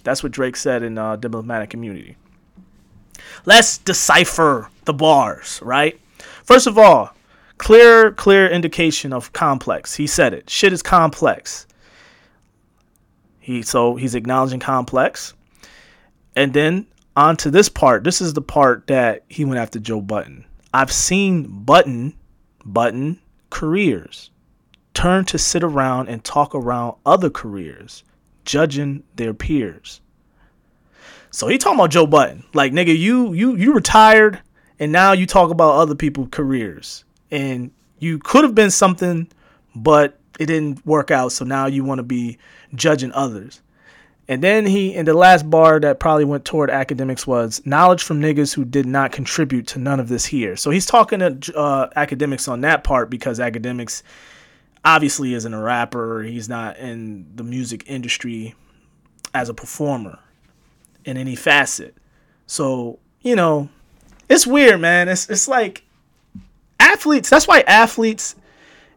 That's 0.04 0.24
what 0.24 0.32
Drake 0.32 0.56
said 0.56 0.84
in 0.84 0.98
uh, 0.98 1.16
Diplomatic 1.16 1.70
Community. 1.70 2.16
Let's 3.46 3.78
decipher 3.78 4.70
the 4.86 4.94
bars, 4.94 5.60
right? 5.62 6.00
First 6.44 6.68
of 6.68 6.78
all, 6.78 7.14
clear, 7.58 8.12
clear 8.12 8.48
indication 8.48 9.14
of 9.14 9.34
complex. 9.34 9.96
He 9.96 10.08
said 10.08 10.34
it. 10.34 10.50
Shit 10.50 10.74
is 10.74 10.82
complex. 10.82 11.68
He 13.40 13.62
so 13.62 13.96
he's 13.96 14.16
acknowledging 14.16 14.60
complex. 14.60 15.34
And 16.36 16.54
then 16.54 16.88
on 17.16 17.36
to 17.38 17.50
this 17.50 17.68
part. 17.68 18.04
This 18.04 18.22
is 18.22 18.34
the 18.34 18.42
part 18.42 18.88
that 18.88 19.24
he 19.28 19.44
went 19.44 19.60
after 19.60 19.80
Joe 19.80 20.02
Budden. 20.02 20.46
I've 20.74 20.92
seen 20.92 21.64
Budden, 21.64 22.14
Budden 22.64 23.20
careers 23.50 24.30
turn 24.94 25.26
to 25.26 25.38
sit 25.38 25.64
around 25.64 26.10
and 26.10 26.24
talk 26.24 26.54
around 26.54 26.96
other 27.06 27.30
careers 27.30 28.04
judging 28.48 29.04
their 29.16 29.36
peers. 29.36 30.02
So 31.30 31.48
he 31.48 31.60
talking 31.60 31.78
about 31.78 31.92
Joe 31.92 32.08
Budden. 32.08 32.44
Like 32.56 32.72
nigga, 32.72 32.98
you 32.98 33.34
you 33.34 33.56
you 33.56 33.74
retired 33.74 34.42
and 34.80 34.92
now 34.92 35.12
you 35.12 35.26
talk 35.26 35.52
about 35.52 35.76
other 35.76 35.96
people's 35.96 36.30
careers. 36.32 37.04
And 37.32 37.72
you 38.00 38.20
could 38.20 38.44
have 38.44 38.56
been 38.56 38.72
something, 38.72 39.28
but 39.76 40.20
it 40.40 40.46
didn't 40.46 40.86
work 40.86 41.12
out. 41.12 41.32
So 41.32 41.46
now 41.46 41.66
you 41.66 41.84
want 41.84 42.00
to 42.00 42.04
be 42.04 42.38
judging 42.76 43.12
others. 43.14 43.62
And 44.30 44.44
then 44.44 44.66
he, 44.66 44.94
in 44.94 45.06
the 45.06 45.14
last 45.14 45.50
bar 45.50 45.80
that 45.80 46.00
probably 46.00 46.26
went 46.26 46.44
toward 46.44 46.70
Akademiks 46.70 47.26
was 47.26 47.66
knowledge 47.66 48.04
from 48.04 48.22
niggas 48.22 48.54
who 48.54 48.66
did 48.66 48.86
not 48.86 49.14
contribute 49.14 49.68
to 49.68 49.80
none 49.80 50.02
of 50.02 50.10
this 50.10 50.26
here. 50.26 50.58
So 50.58 50.70
he's 50.70 50.86
talking 50.86 51.20
to 51.20 51.58
uh, 51.58 51.90
Akademiks 51.96 52.50
on 52.50 52.62
that 52.62 52.84
part 52.84 53.10
because 53.10 53.40
Akademiks 53.40 54.04
obviously 54.88 55.34
isn't 55.34 55.54
a 55.54 55.62
rapper. 55.62 56.24
He's 56.24 56.48
not 56.48 56.78
in 56.78 57.28
the 57.36 57.44
music 57.44 57.84
industry 57.88 58.56
as 59.34 59.50
a 59.50 59.54
performer 59.54 60.20
in 61.04 61.18
any 61.18 61.36
facet. 61.36 61.96
So, 62.46 63.00
you 63.22 63.36
know, 63.36 63.68
it's 64.30 64.48
weird, 64.48 64.80
man. 64.80 65.10
It's 65.10 65.30
it's 65.30 65.48
like 65.48 65.84
athletes, 66.80 67.30
that's 67.30 67.48
why 67.48 67.62
athletes 67.62 68.36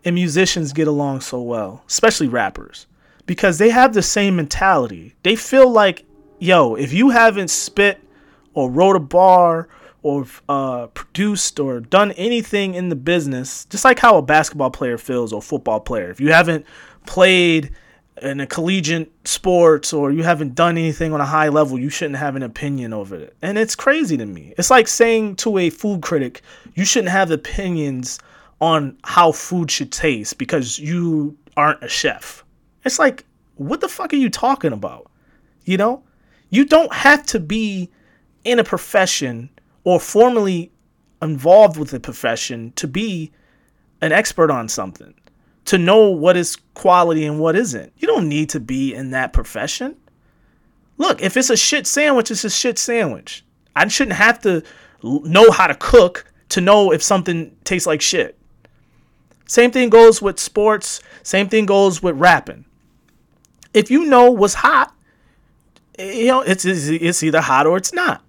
and 0.04 0.14
musicians 0.14 0.72
get 0.72 0.86
along 0.86 1.22
so 1.22 1.42
well, 1.42 1.82
especially 1.88 2.28
rappers, 2.28 2.86
because 3.26 3.58
they 3.58 3.70
have 3.70 3.92
the 3.92 4.02
same 4.02 4.36
mentality. 4.36 5.16
They 5.24 5.34
feel 5.34 5.68
like 5.68 6.04
yo, 6.38 6.76
if 6.76 6.92
you 6.92 7.10
haven't 7.10 7.50
spit 7.50 8.00
or 8.54 8.70
wrote 8.70 8.96
a 8.96 9.00
bar 9.00 9.68
or 10.02 10.26
uh, 10.48 10.86
produced 10.88 11.60
or 11.60 11.80
done 11.80 12.12
anything 12.12 12.74
in 12.74 12.88
the 12.88 12.96
business, 12.96 13.64
just 13.66 13.84
like 13.84 13.98
how 13.98 14.16
a 14.16 14.22
basketball 14.22 14.70
player 14.70 14.98
feels 14.98 15.32
or 15.32 15.42
football 15.42 15.80
player, 15.80 16.10
if 16.10 16.20
you 16.20 16.32
haven't 16.32 16.64
played 17.06 17.70
in 18.22 18.40
a 18.40 18.46
collegiate 18.46 19.10
sports 19.26 19.92
or 19.92 20.10
you 20.10 20.22
haven't 20.22 20.54
done 20.54 20.76
anything 20.76 21.12
on 21.12 21.20
a 21.20 21.26
high 21.26 21.48
level, 21.48 21.78
you 21.78 21.88
shouldn't 21.88 22.18
have 22.18 22.36
an 22.36 22.42
opinion 22.42 22.92
over 22.92 23.16
it. 23.16 23.36
And 23.42 23.58
it's 23.58 23.74
crazy 23.74 24.16
to 24.16 24.26
me. 24.26 24.54
It's 24.58 24.70
like 24.70 24.88
saying 24.88 25.36
to 25.36 25.58
a 25.58 25.70
food 25.70 26.02
critic, 26.02 26.42
you 26.74 26.84
shouldn't 26.84 27.12
have 27.12 27.30
opinions 27.30 28.18
on 28.60 28.96
how 29.04 29.32
food 29.32 29.70
should 29.70 29.90
taste 29.90 30.38
because 30.38 30.78
you 30.78 31.36
aren't 31.56 31.82
a 31.82 31.88
chef. 31.88 32.44
It's 32.84 32.98
like, 32.98 33.24
what 33.56 33.80
the 33.80 33.88
fuck 33.88 34.12
are 34.12 34.16
you 34.16 34.30
talking 34.30 34.72
about? 34.72 35.10
You 35.64 35.76
know? 35.76 36.02
You 36.50 36.64
don't 36.64 36.92
have 36.92 37.24
to 37.26 37.40
be 37.40 37.90
in 38.44 38.58
a 38.58 38.64
profession 38.64 39.50
or 39.90 39.98
formally 39.98 40.70
involved 41.20 41.76
with 41.76 41.90
the 41.90 41.98
profession 41.98 42.72
to 42.76 42.86
be 42.86 43.32
an 44.00 44.12
expert 44.12 44.48
on 44.48 44.68
something, 44.68 45.12
to 45.64 45.76
know 45.76 46.10
what 46.10 46.36
is 46.36 46.56
quality 46.74 47.26
and 47.26 47.40
what 47.40 47.56
isn't. 47.56 47.92
You 47.96 48.06
don't 48.06 48.28
need 48.28 48.50
to 48.50 48.60
be 48.60 48.94
in 48.94 49.10
that 49.10 49.32
profession. 49.32 49.96
Look, 50.96 51.20
if 51.20 51.36
it's 51.36 51.50
a 51.50 51.56
shit 51.56 51.88
sandwich, 51.88 52.30
it's 52.30 52.44
a 52.44 52.50
shit 52.50 52.78
sandwich. 52.78 53.44
I 53.74 53.88
shouldn't 53.88 54.16
have 54.16 54.40
to 54.42 54.62
know 55.02 55.50
how 55.50 55.66
to 55.66 55.74
cook 55.74 56.24
to 56.50 56.60
know 56.60 56.92
if 56.92 57.02
something 57.02 57.56
tastes 57.64 57.86
like 57.86 58.00
shit. 58.00 58.38
Same 59.46 59.72
thing 59.72 59.90
goes 59.90 60.22
with 60.22 60.38
sports, 60.38 61.00
same 61.24 61.48
thing 61.48 61.66
goes 61.66 62.00
with 62.00 62.16
rapping. 62.16 62.64
If 63.74 63.90
you 63.90 64.04
know 64.04 64.30
what's 64.30 64.54
hot, 64.54 64.94
you 65.98 66.26
know, 66.26 66.42
it's, 66.42 66.64
it's 66.64 67.22
either 67.24 67.40
hot 67.40 67.66
or 67.66 67.76
it's 67.76 67.92
not. 67.92 68.22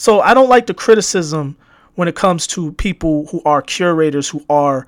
So 0.00 0.22
I 0.22 0.32
don't 0.32 0.48
like 0.48 0.66
the 0.66 0.72
criticism 0.72 1.58
when 1.94 2.08
it 2.08 2.14
comes 2.14 2.46
to 2.46 2.72
people 2.72 3.26
who 3.26 3.42
are 3.44 3.60
curators, 3.60 4.30
who 4.30 4.42
are 4.48 4.86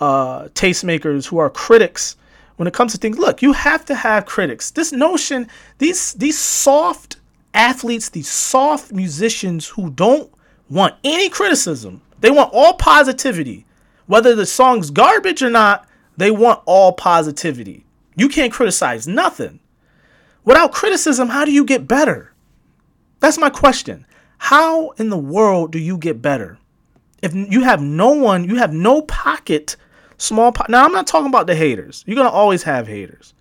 uh, 0.00 0.44
tastemakers, 0.54 1.26
who 1.26 1.36
are 1.36 1.50
critics. 1.50 2.16
When 2.56 2.66
it 2.66 2.72
comes 2.72 2.92
to 2.92 2.98
things, 2.98 3.18
look, 3.18 3.42
you 3.42 3.52
have 3.52 3.84
to 3.84 3.94
have 3.94 4.24
critics. 4.24 4.70
This 4.70 4.90
notion, 4.90 5.48
these 5.76 6.14
these 6.14 6.38
soft 6.38 7.16
athletes, 7.52 8.08
these 8.08 8.30
soft 8.30 8.90
musicians 8.90 9.68
who 9.68 9.90
don't 9.90 10.32
want 10.70 10.94
any 11.04 11.28
criticism, 11.28 12.00
they 12.20 12.30
want 12.30 12.48
all 12.54 12.72
positivity. 12.72 13.66
Whether 14.06 14.34
the 14.34 14.46
song's 14.46 14.90
garbage 14.90 15.42
or 15.42 15.50
not, 15.50 15.86
they 16.16 16.30
want 16.30 16.62
all 16.64 16.94
positivity. 16.94 17.84
You 18.16 18.30
can't 18.30 18.50
criticize 18.50 19.06
nothing. 19.06 19.60
Without 20.42 20.72
criticism, 20.72 21.28
how 21.28 21.44
do 21.44 21.52
you 21.52 21.66
get 21.66 21.86
better? 21.86 22.32
That's 23.20 23.36
my 23.36 23.50
question. 23.50 24.06
How 24.44 24.90
in 24.98 25.08
the 25.08 25.16
world 25.16 25.72
do 25.72 25.78
you 25.78 25.96
get 25.96 26.20
better? 26.20 26.58
If 27.22 27.34
you 27.34 27.62
have 27.62 27.80
no 27.80 28.10
one, 28.10 28.44
you 28.44 28.56
have 28.56 28.74
no 28.74 29.00
pocket, 29.00 29.76
small 30.18 30.52
po- 30.52 30.66
Now 30.68 30.84
I'm 30.84 30.92
not 30.92 31.06
talking 31.06 31.30
about 31.30 31.46
the 31.46 31.54
haters. 31.54 32.04
You're 32.06 32.16
gonna 32.16 32.28
always 32.28 32.62
have 32.64 32.86
haters. 32.86 33.32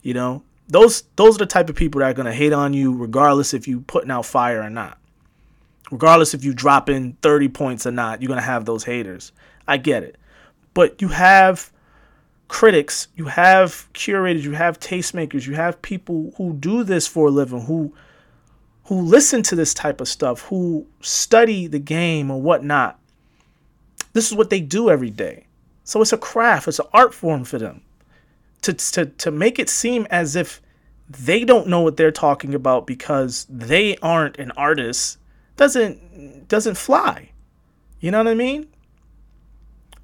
You 0.00 0.14
know, 0.14 0.42
those 0.66 1.02
those 1.16 1.34
are 1.36 1.40
the 1.40 1.44
type 1.44 1.68
of 1.68 1.76
people 1.76 1.98
that 1.98 2.06
are 2.06 2.14
gonna 2.14 2.32
hate 2.32 2.54
on 2.54 2.72
you 2.72 2.96
regardless 2.96 3.52
if 3.52 3.68
you 3.68 3.82
putting 3.82 4.10
out 4.10 4.24
fire 4.24 4.62
or 4.62 4.70
not. 4.70 4.96
Regardless 5.90 6.32
if 6.32 6.42
you 6.42 6.54
drop 6.54 6.88
in 6.88 7.12
30 7.20 7.48
points 7.48 7.86
or 7.86 7.90
not, 7.90 8.22
you're 8.22 8.30
gonna 8.30 8.40
have 8.40 8.64
those 8.64 8.84
haters. 8.84 9.32
I 9.66 9.76
get 9.76 10.02
it. 10.02 10.16
But 10.72 11.02
you 11.02 11.08
have 11.08 11.70
critics, 12.48 13.08
you 13.16 13.26
have 13.26 13.86
curators, 13.92 14.46
you 14.46 14.52
have 14.52 14.80
tastemakers, 14.80 15.46
you 15.46 15.56
have 15.56 15.82
people 15.82 16.32
who 16.38 16.54
do 16.54 16.84
this 16.84 17.06
for 17.06 17.26
a 17.26 17.30
living, 17.30 17.66
who 17.66 17.92
who 18.88 19.02
listen 19.02 19.42
to 19.42 19.54
this 19.54 19.74
type 19.74 20.00
of 20.00 20.08
stuff, 20.08 20.42
who 20.42 20.86
study 21.00 21.66
the 21.66 21.78
game 21.78 22.30
or 22.30 22.40
whatnot. 22.40 22.98
This 24.14 24.30
is 24.30 24.34
what 24.34 24.48
they 24.48 24.60
do 24.60 24.88
every 24.88 25.10
day. 25.10 25.46
So 25.84 26.00
it's 26.00 26.12
a 26.12 26.18
craft, 26.18 26.68
it's 26.68 26.78
an 26.78 26.86
art 26.92 27.12
form 27.12 27.44
for 27.44 27.58
them. 27.58 27.82
To, 28.62 28.72
to, 28.72 29.06
to 29.06 29.30
make 29.30 29.58
it 29.58 29.68
seem 29.68 30.06
as 30.10 30.36
if 30.36 30.60
they 31.08 31.44
don't 31.44 31.68
know 31.68 31.80
what 31.80 31.96
they're 31.96 32.10
talking 32.10 32.54
about 32.54 32.86
because 32.86 33.46
they 33.48 33.96
aren't 33.98 34.38
an 34.38 34.52
artist 34.52 35.18
doesn't 35.56 36.48
doesn't 36.48 36.76
fly. 36.76 37.30
You 38.00 38.10
know 38.10 38.18
what 38.18 38.28
I 38.28 38.34
mean? 38.34 38.68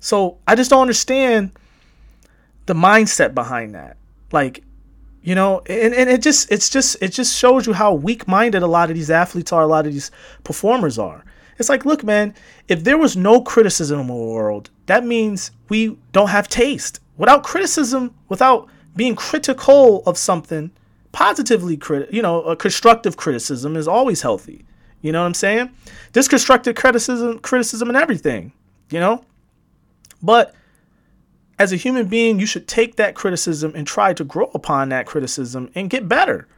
So 0.01 0.39
I 0.47 0.55
just 0.55 0.71
don't 0.71 0.83
understand 0.83 1.53
the 2.67 2.75
mindset 2.75 3.35
behind 3.35 3.75
that. 3.75 3.97
Like, 4.33 4.63
you 5.25 5.35
know, 5.35 5.63
and, 5.67 5.95
and 5.95 6.11
it 6.11 6.21
just 6.21 6.53
it's 6.53 6.69
just 6.69 6.99
it 7.01 7.09
just 7.09 7.35
shows 7.35 7.67
you 7.67 7.73
how 7.73 7.95
weak 7.95 8.29
minded 8.29 8.63
a 8.63 8.67
lot 8.67 8.91
of 8.91 8.95
these 8.95 9.11
athletes 9.11 9.53
are, 9.53 9.63
a 9.63 9.67
lot 9.67 9.87
of 9.87 9.93
these 9.95 10.11
performers 10.45 10.99
are. 10.99 11.25
It's 11.59 11.71
like, 11.71 11.87
look, 11.87 12.05
man, 12.05 12.35
if 12.69 12.85
there 12.85 12.99
was 12.99 13.17
no 13.17 13.41
criticism 13.41 14.01
in 14.01 14.07
the 14.07 14.13
world, 14.13 14.69
that 14.85 15.05
means 15.07 15.51
we 15.71 15.99
don't 16.13 16.29
have 16.29 16.49
taste. 16.49 17.01
Without 17.17 17.43
criticism, 17.43 18.15
without 18.29 18.69
being 18.97 19.17
critical 19.17 20.03
of 20.05 20.19
something, 20.19 20.71
positively 21.13 21.79
crit, 21.79 22.13
you 22.13 22.21
know, 22.21 22.43
a 22.43 22.55
constructive 22.55 23.17
criticism 23.17 23.77
is 23.77 23.89
always 23.89 24.21
healthy. 24.21 24.67
You 25.01 25.13
know 25.13 25.21
what 25.21 25.27
I'm 25.27 25.35
saying? 25.35 25.71
There's 26.13 26.29
constructive 26.29 26.75
criticism, 26.75 27.39
criticism 27.39 27.89
and 27.89 27.97
everything, 27.97 28.53
you 28.91 29.01
know? 29.01 29.25
But 30.23 30.55
as 31.59 31.73
a 31.73 31.77
human 31.77 32.07
being, 32.07 32.41
you 32.41 32.47
should 32.47 32.67
take 32.67 32.97
that 32.97 33.15
criticism 33.15 33.73
and 33.75 33.87
try 33.87 34.13
to 34.13 34.25
grow 34.25 34.51
upon 34.55 34.89
that 34.89 35.07
criticism 35.07 35.71
and 35.75 35.91
get 35.91 36.09
better. 36.09 36.49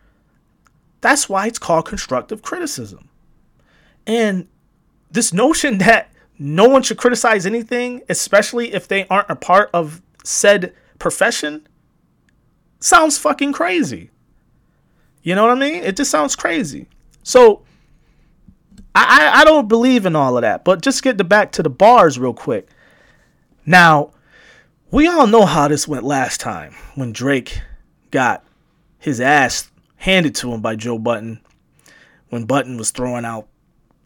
That's 1.00 1.28
why 1.28 1.46
it's 1.46 1.59
called 1.59 1.87
constructive 1.87 2.42
criticism. 2.42 3.09
And 4.06 4.48
this 5.11 5.32
notion 5.32 5.78
that 5.78 6.12
no 6.38 6.68
one 6.68 6.82
should 6.82 6.98
criticize 6.98 7.46
anything, 7.46 8.02
especially 8.09 8.74
if 8.74 8.88
they 8.88 9.06
aren't 9.09 9.30
a 9.30 9.37
part 9.37 9.70
of 9.72 10.02
said 10.24 10.74
profession, 10.98 11.66
sounds 12.80 13.18
fucking 13.18 13.52
crazy. 13.52 14.11
You 15.22 15.35
know 15.35 15.42
what 15.42 15.56
I 15.56 15.61
mean? 15.61 15.82
It 15.82 15.96
just 15.96 16.11
sounds 16.11 16.37
crazy. 16.37 16.88
So 17.22 17.62
I, 18.94 19.40
I 19.40 19.44
don't 19.44 19.68
believe 19.68 20.06
in 20.06 20.16
all 20.16 20.37
of 20.38 20.42
that. 20.42 20.64
But 20.64 20.82
just 20.82 21.02
get 21.02 21.18
the 21.18 21.24
back 21.24 21.52
to 21.52 21.62
the 21.62 21.70
bars 21.70 22.18
real 22.18 22.32
quick. 22.32 22.68
Now, 23.66 24.12
we 24.90 25.09
all 25.09 25.27
know 25.27 25.44
how 25.46 25.68
this 25.68 25.88
went 25.88 26.05
last 26.05 26.40
time 26.40 26.75
when 26.94 27.12
Drake 27.12 27.61
got 28.11 28.44
his 28.99 29.20
ass 29.20 29.70
handed 29.96 30.35
to 30.37 30.53
him 30.53 30.61
by 30.61 30.77
Joe 30.77 30.99
Budden 30.99 31.40
When 32.29 32.44
Budden 32.44 32.77
was 32.77 32.90
throwing 32.90 33.25
out 33.25 33.49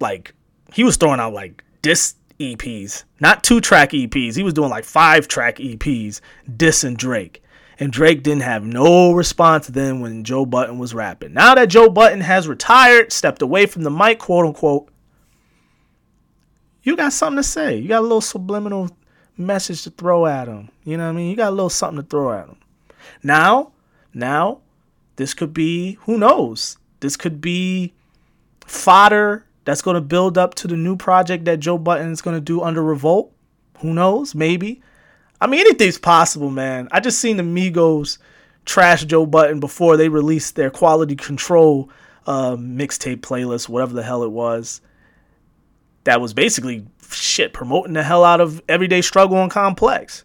like 0.00 0.34
he 0.72 0.84
was 0.84 0.96
throwing 0.96 1.20
out 1.20 1.34
like 1.34 1.64
disc 1.82 2.16
EPs, 2.38 3.04
not 3.20 3.44
two 3.44 3.60
track 3.60 3.90
EPs. 3.90 4.34
He 4.34 4.42
was 4.42 4.54
doing 4.54 4.70
like 4.70 4.84
five 4.84 5.28
track 5.28 5.56
EPs 5.56 6.20
dissing 6.48 6.96
Drake. 6.96 7.42
And 7.78 7.92
Drake 7.92 8.22
didn't 8.22 8.42
have 8.42 8.62
no 8.64 9.12
response 9.12 9.66
then 9.66 10.00
when 10.00 10.24
Joe 10.24 10.44
Budden 10.44 10.78
was 10.78 10.94
rapping. 10.94 11.32
Now 11.32 11.54
that 11.54 11.68
Joe 11.68 11.88
Budden 11.88 12.20
has 12.20 12.46
retired, 12.46 13.12
stepped 13.12 13.42
away 13.42 13.66
from 13.66 13.82
the 13.82 13.90
mic, 13.90 14.18
quote 14.18 14.46
unquote, 14.46 14.90
you 16.82 16.96
got 16.96 17.12
something 17.12 17.36
to 17.38 17.42
say. 17.42 17.76
You 17.76 17.88
got 17.88 18.00
a 18.00 18.02
little 18.02 18.20
subliminal 18.20 18.90
message 19.40 19.82
to 19.84 19.90
throw 19.90 20.26
at 20.26 20.46
them. 20.46 20.70
You 20.84 20.96
know 20.96 21.04
what 21.04 21.10
I 21.10 21.16
mean? 21.16 21.30
You 21.30 21.36
got 21.36 21.50
a 21.50 21.54
little 21.54 21.70
something 21.70 22.02
to 22.02 22.08
throw 22.08 22.32
at 22.32 22.46
them. 22.46 22.58
Now, 23.22 23.72
now, 24.14 24.60
this 25.16 25.34
could 25.34 25.52
be, 25.52 25.98
who 26.02 26.18
knows? 26.18 26.78
This 27.00 27.16
could 27.16 27.40
be 27.40 27.92
fodder 28.64 29.44
that's 29.64 29.82
going 29.82 29.94
to 29.94 30.00
build 30.00 30.38
up 30.38 30.54
to 30.56 30.68
the 30.68 30.76
new 30.76 30.96
project 30.96 31.44
that 31.44 31.60
Joe 31.60 31.78
Budden 31.78 32.10
is 32.10 32.22
going 32.22 32.36
to 32.36 32.40
do 32.40 32.62
under 32.62 32.82
Revolt. 32.82 33.32
Who 33.78 33.94
knows? 33.94 34.34
Maybe. 34.34 34.82
I 35.40 35.46
mean, 35.46 35.60
anything's 35.60 35.98
possible, 35.98 36.50
man. 36.50 36.88
I 36.92 37.00
just 37.00 37.18
seen 37.18 37.36
the 37.36 37.42
Migos 37.42 38.18
trash 38.64 39.04
Joe 39.04 39.26
Budden 39.26 39.60
before 39.60 39.96
they 39.96 40.08
released 40.08 40.56
their 40.56 40.70
quality 40.70 41.16
control 41.16 41.90
uh, 42.26 42.56
mixtape 42.56 43.20
playlist, 43.20 43.68
whatever 43.68 43.94
the 43.94 44.02
hell 44.02 44.22
it 44.22 44.30
was. 44.30 44.80
That 46.04 46.20
was 46.20 46.34
basically 46.34 46.86
shit 47.14 47.52
promoting 47.52 47.94
the 47.94 48.02
hell 48.02 48.24
out 48.24 48.40
of 48.40 48.62
Everyday 48.68 49.02
Struggle 49.02 49.42
and 49.42 49.50
Complex. 49.50 50.24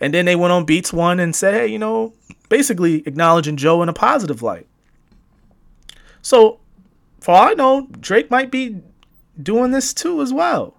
And 0.00 0.12
then 0.12 0.24
they 0.26 0.36
went 0.36 0.52
on 0.52 0.64
Beats 0.64 0.92
One 0.92 1.20
and 1.20 1.34
said, 1.34 1.54
hey, 1.54 1.66
you 1.66 1.78
know, 1.78 2.12
basically 2.48 3.06
acknowledging 3.06 3.56
Joe 3.56 3.82
in 3.82 3.88
a 3.88 3.92
positive 3.92 4.42
light. 4.42 4.66
So, 6.20 6.60
for 7.20 7.34
all 7.34 7.48
I 7.48 7.54
know, 7.54 7.88
Drake 8.00 8.30
might 8.30 8.50
be 8.50 8.82
doing 9.42 9.70
this 9.70 9.94
too 9.94 10.20
as 10.20 10.32
well. 10.32 10.76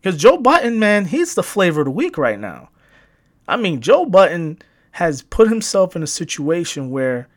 Because 0.00 0.20
Joe 0.20 0.38
Budden, 0.38 0.78
man, 0.78 1.06
he's 1.06 1.34
the 1.34 1.42
flavor 1.42 1.80
of 1.80 1.86
the 1.86 1.90
week 1.90 2.18
right 2.18 2.38
now. 2.38 2.68
I 3.48 3.56
mean, 3.56 3.80
Joe 3.80 4.04
Budden 4.04 4.58
has 4.92 5.22
put 5.22 5.48
himself 5.48 5.96
in 5.96 6.02
a 6.02 6.06
situation 6.06 6.90
where 6.90 7.28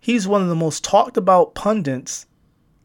he's 0.00 0.28
one 0.28 0.42
of 0.42 0.48
the 0.48 0.54
most 0.54 0.84
talked 0.84 1.16
about 1.16 1.54
pundits 1.54 2.25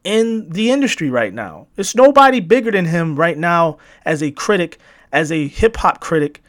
in 0.03 0.49
the 0.49 0.71
industry 0.71 1.09
right 1.09 1.33
now. 1.33 1.67
It's 1.77 1.95
nobody 1.95 2.39
bigger 2.39 2.71
than 2.71 2.85
him 2.85 3.15
right 3.15 3.37
now 3.37 3.77
as 4.05 4.21
a 4.23 4.31
critic, 4.31 4.79
as 5.11 5.31
a 5.31 5.47
hip 5.47 5.77
hop 5.77 5.99
critic, 6.01 6.41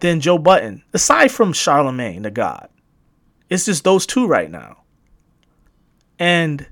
than 0.00 0.20
Joe 0.20 0.38
Budden, 0.38 0.82
aside 0.92 1.32
from 1.32 1.52
Charlemagne 1.52 2.22
the 2.22 2.30
God. 2.30 2.68
It's 3.48 3.64
just 3.66 3.84
those 3.84 4.06
two 4.06 4.26
right 4.26 4.50
now. 4.50 4.78
And 6.18 6.66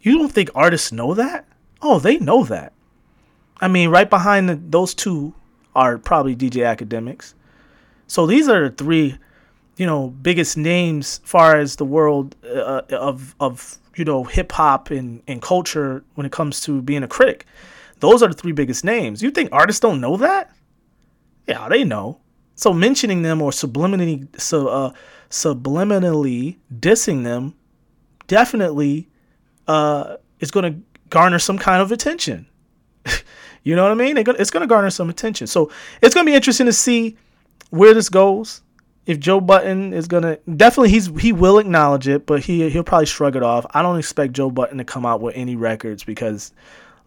You 0.00 0.18
don't 0.18 0.32
think 0.32 0.50
artists 0.54 0.92
know 0.92 1.14
that? 1.14 1.46
Oh, 1.82 1.98
they 1.98 2.18
know 2.18 2.44
that. 2.44 2.72
I 3.60 3.68
mean, 3.68 3.90
right 3.90 4.08
behind 4.08 4.48
the, 4.48 4.54
those 4.56 4.94
two 4.94 5.34
are 5.74 5.98
probably 5.98 6.34
DJ 6.34 6.64
Akademiks. 6.64 7.34
So 8.06 8.26
these 8.26 8.48
are 8.48 8.68
the 8.70 8.74
three, 8.74 9.18
you 9.76 9.86
know, 9.86 10.08
biggest 10.08 10.56
names 10.56 11.20
far 11.24 11.56
as 11.56 11.76
the 11.76 11.84
world 11.84 12.34
uh, 12.44 12.82
of 12.90 13.34
of 13.40 13.78
you 13.96 14.04
know 14.04 14.24
hip 14.24 14.52
hop 14.52 14.90
and 14.90 15.22
and 15.26 15.42
culture 15.42 16.04
when 16.14 16.26
it 16.26 16.32
comes 16.32 16.60
to 16.62 16.82
being 16.82 17.02
a 17.02 17.08
critic. 17.08 17.46
Those 18.00 18.22
are 18.22 18.28
the 18.28 18.34
three 18.34 18.52
biggest 18.52 18.84
names. 18.84 19.22
You 19.22 19.30
think 19.30 19.50
artists 19.52 19.80
don't 19.80 20.00
know 20.00 20.16
that? 20.16 20.50
Yeah, 21.46 21.68
they 21.68 21.84
know. 21.84 22.20
So 22.54 22.72
mentioning 22.72 23.22
them 23.22 23.42
or 23.42 23.50
subliminally 23.50 24.28
so 24.40 24.68
uh, 24.68 24.92
subliminally 25.30 26.58
dissing 26.78 27.24
them 27.24 27.54
definitely 28.26 29.08
uh, 29.66 30.16
is 30.40 30.50
going 30.50 30.72
to 30.72 30.80
garner 31.08 31.38
some 31.38 31.58
kind 31.58 31.82
of 31.82 31.92
attention. 31.92 32.46
you 33.62 33.74
know 33.76 33.82
what 33.82 33.92
I 33.92 33.94
mean? 33.94 34.16
It's 34.16 34.50
going 34.50 34.62
to 34.62 34.66
garner 34.66 34.90
some 34.90 35.10
attention. 35.10 35.46
So 35.46 35.70
it's 36.02 36.14
going 36.14 36.24
to 36.24 36.30
be 36.30 36.34
interesting 36.34 36.66
to 36.66 36.72
see 36.72 37.16
where 37.70 37.94
this 37.94 38.08
goes. 38.08 38.62
If 39.06 39.18
Joe 39.18 39.40
Budden 39.40 39.92
is 39.92 40.06
gonna 40.06 40.38
definitely 40.56 40.90
he's 40.90 41.06
he 41.20 41.32
will 41.32 41.58
acknowledge 41.58 42.06
it, 42.06 42.26
but 42.26 42.40
he 42.40 42.68
he'll 42.70 42.84
probably 42.84 43.06
shrug 43.06 43.34
it 43.34 43.42
off. 43.42 43.66
I 43.70 43.82
don't 43.82 43.98
expect 43.98 44.34
Joe 44.34 44.50
Budden 44.50 44.78
to 44.78 44.84
come 44.84 45.06
out 45.06 45.20
with 45.20 45.34
any 45.36 45.56
records 45.56 46.04
because 46.04 46.52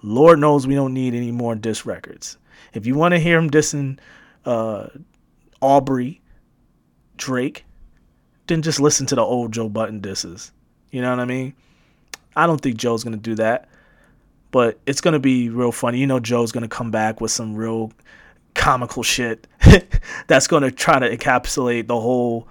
Lord 0.02 0.40
knows 0.40 0.68
we 0.68 0.76
don't 0.76 0.94
need 0.94 1.14
any 1.14 1.32
more 1.32 1.56
diss 1.56 1.86
records. 1.86 2.38
If 2.74 2.86
you 2.86 2.96
want 2.96 3.14
to 3.14 3.20
hear 3.20 3.38
him 3.38 3.50
dissing 3.50 4.00
uh, 4.46 4.88
Aubrey, 5.62 6.22
Drake, 7.16 7.66
then 8.48 8.62
just 8.62 8.80
listen 8.80 9.06
to 9.08 9.16
the 9.16 9.22
old 9.22 9.54
Joe 9.54 9.70
Budden 9.70 10.02
disses. 10.02 10.52
You 10.92 11.02
know 11.02 11.10
what 11.12 11.20
I 11.20 11.26
mean? 11.26 11.54
I 12.36 12.48
don't 12.48 12.60
think 12.60 12.78
Joe's 12.78 13.04
gonna 13.04 13.18
do 13.18 13.36
that, 13.36 13.70
but 14.52 14.80
it's 14.86 15.02
gonna 15.02 15.20
be 15.20 15.50
real 15.50 15.72
funny. 15.72 16.00
You 16.00 16.08
know, 16.08 16.20
Joe's 16.20 16.52
gonna 16.52 16.68
come 16.68 16.92
back 16.92 17.22
with 17.22 17.32
some 17.32 17.56
real 17.56 17.94
comical 18.54 19.04
shit 19.04 19.48
that's 20.28 20.48
gonna 20.48 20.72
try 20.72 21.00
to 21.00 21.18
encapsulate 21.18 21.88
the 21.88 22.00
whole 22.00 22.48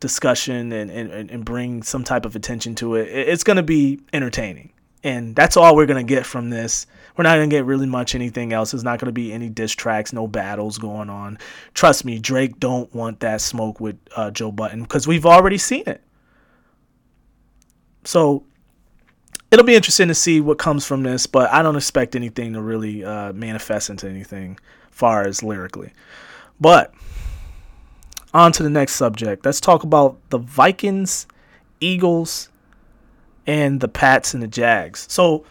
discussion 0.00 0.72
and, 0.72 0.90
and, 0.90 1.30
and 1.30 1.44
bring 1.44 1.82
some 1.82 2.04
type 2.04 2.24
of 2.24 2.36
attention 2.36 2.74
to 2.76 2.94
it. 2.94 3.08
It's 3.08 3.44
gonna 3.44 3.62
be 3.62 4.00
entertaining. 4.12 4.72
And 5.04 5.34
that's 5.34 5.56
all 5.56 5.76
we're 5.76 5.86
gonna 5.86 6.02
get 6.04 6.26
from 6.26 6.50
this. 6.50 6.86
We're 7.16 7.24
not 7.24 7.36
gonna 7.36 7.48
get 7.48 7.64
really 7.64 7.86
much 7.86 8.14
anything 8.14 8.52
else. 8.52 8.72
There's 8.72 8.84
not 8.84 8.98
gonna 8.98 9.12
be 9.12 9.32
any 9.32 9.48
diss 9.48 9.72
tracks, 9.72 10.12
no 10.12 10.26
battles 10.26 10.78
going 10.78 11.10
on. 11.10 11.38
Trust 11.74 12.04
me, 12.04 12.18
Drake 12.18 12.58
don't 12.60 12.92
want 12.94 13.20
that 13.20 13.40
smoke 13.40 13.80
with 13.80 13.96
uh, 14.16 14.30
Joe 14.30 14.52
Budden 14.52 14.82
because 14.82 15.06
we've 15.06 15.26
already 15.26 15.58
seen 15.58 15.84
it. 15.86 16.02
So 18.04 18.44
it'll 19.50 19.66
be 19.66 19.74
interesting 19.74 20.08
to 20.08 20.14
see 20.14 20.40
what 20.40 20.58
comes 20.58 20.86
from 20.86 21.02
this, 21.02 21.26
but 21.26 21.50
I 21.50 21.62
don't 21.62 21.76
expect 21.76 22.16
anything 22.16 22.52
to 22.52 22.62
really 22.62 23.04
uh, 23.04 23.32
manifest 23.32 23.90
into 23.90 24.08
anything 24.08 24.58
far 24.98 25.26
as 25.26 25.44
lyrically. 25.44 25.92
But 26.60 26.92
on 28.34 28.50
to 28.52 28.62
the 28.64 28.70
next 28.70 28.96
subject. 28.96 29.46
Let's 29.46 29.60
talk 29.60 29.84
about 29.84 30.18
the 30.30 30.38
Vikings, 30.38 31.26
Eagles, 31.80 32.48
and 33.46 33.80
the 33.80 33.88
Pats 33.88 34.34
and 34.34 34.42
the 34.42 34.48
Jags. 34.48 35.06
So 35.08 35.44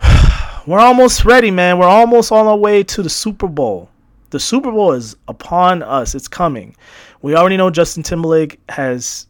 we're 0.66 0.78
almost 0.78 1.24
ready, 1.24 1.50
man. 1.50 1.78
We're 1.78 1.86
almost 1.86 2.30
on 2.30 2.46
our 2.46 2.56
way 2.56 2.82
to 2.84 3.02
the 3.02 3.10
Super 3.10 3.48
Bowl. 3.48 3.88
The 4.30 4.40
Super 4.40 4.70
Bowl 4.70 4.92
is 4.92 5.16
upon 5.28 5.82
us. 5.82 6.14
It's 6.14 6.28
coming. 6.28 6.76
We 7.22 7.34
already 7.34 7.56
know 7.56 7.70
Justin 7.70 8.02
Timberlake 8.02 8.60
has 8.68 9.26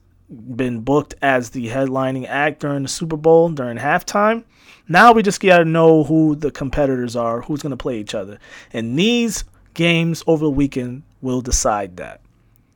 been 0.57 0.81
booked 0.81 1.15
as 1.23 1.51
the 1.51 1.69
headlining 1.69 2.27
act 2.27 2.61
during 2.61 2.83
the 2.83 2.89
Super 2.89 3.17
Bowl 3.17 3.51
during 3.51 3.79
halftime. 3.79 4.45
Now 4.89 5.13
we 5.13 5.23
just 5.23 5.41
got 5.41 5.59
to 5.59 5.65
know 5.65 6.05
who 6.05 6.35
the 6.35 6.51
competitors 6.51 7.17
are, 7.17 7.43
who's 7.43 7.63
to 7.63 7.77
play 7.77 7.99
each 7.99 8.15
other. 8.15 8.39
And 8.73 8.99
these 8.99 9.45
games 9.75 10.23
over 10.27 10.45
the 10.45 10.51
weekend 10.51 11.03
will 11.21 11.41
decide 11.41 11.97
that. 11.97 12.21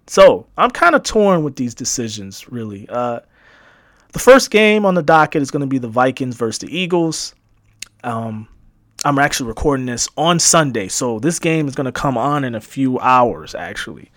So 0.07 0.47
I'm 0.57 0.71
kind 0.71 0.95
of 0.95 1.03
torn 1.03 1.43
with 1.43 1.57
these 1.57 1.75
decisions, 1.75 2.51
really. 2.51 2.89
Uh, 2.89 3.21
the 4.13 4.19
first 4.19 4.51
game 4.51 4.87
on 4.87 4.95
the 4.95 5.03
docket 5.03 5.43
is 5.43 5.51
going 5.51 5.61
to 5.61 5.67
be 5.67 5.79
the 5.79 5.89
Vikings 5.89 6.37
versus 6.37 6.61
the 6.61 6.77
Eagles. 6.77 7.35
Um, 8.05 8.49
I'm 9.05 9.19
actually 9.19 9.49
recording 9.49 9.87
this 9.87 10.09
on 10.17 10.39
Sunday, 10.39 10.89
so 10.89 11.19
this 11.19 11.39
game 11.39 11.69
is 11.69 11.75
going 11.75 11.85
to 11.85 11.93
come 11.93 12.17
on 12.17 12.45
in 12.45 12.55
a 12.55 12.61
few 12.61 12.99
hours, 13.01 13.55
actually. 13.55 14.11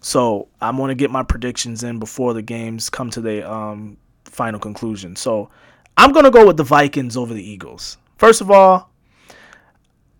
So 0.00 0.48
I'm 0.60 0.76
going 0.76 0.88
to 0.88 0.94
get 0.94 1.10
my 1.10 1.22
predictions 1.22 1.84
in 1.84 1.98
before 1.98 2.34
the 2.34 2.42
games 2.42 2.88
come 2.88 3.10
to 3.10 3.20
the 3.20 3.48
um, 3.48 3.96
final 4.24 4.58
conclusion. 4.58 5.16
So 5.16 5.50
I'm 5.96 6.12
going 6.12 6.24
to 6.24 6.30
go 6.30 6.46
with 6.46 6.56
the 6.56 6.64
Vikings 6.64 7.16
over 7.16 7.34
the 7.34 7.42
Eagles. 7.42 7.98
First 8.16 8.40
of 8.40 8.50
all, 8.50 8.90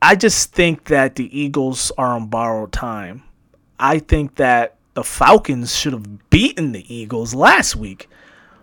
I 0.01 0.15
just 0.17 0.53
think 0.53 0.85
that 0.85 1.17
the 1.17 1.39
Eagles 1.39 1.93
are 1.97 2.15
on 2.15 2.27
borrowed 2.27 2.73
time. 2.73 3.23
I 3.79 3.99
think 3.99 4.37
that 4.37 4.77
the 4.95 5.05
Falcons 5.05 5.75
should 5.75 5.93
have 5.93 6.31
beaten 6.31 6.73
the 6.73 6.95
Eagles 6.95 7.35
last 7.35 7.77
week. 7.77 8.09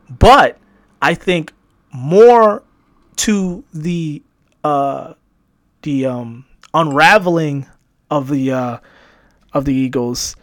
But 0.09 0.57
I 1.01 1.13
think 1.13 1.53
more 1.91 2.63
to 3.17 3.63
the 3.73 4.21
uh, 4.63 5.13
the 5.81 6.05
um, 6.05 6.45
unraveling 6.73 7.67
of 8.11 8.29
the 8.29 8.51
uh, 8.51 8.77
of 9.53 9.65
the 9.65 9.73
Eagles 9.73 10.35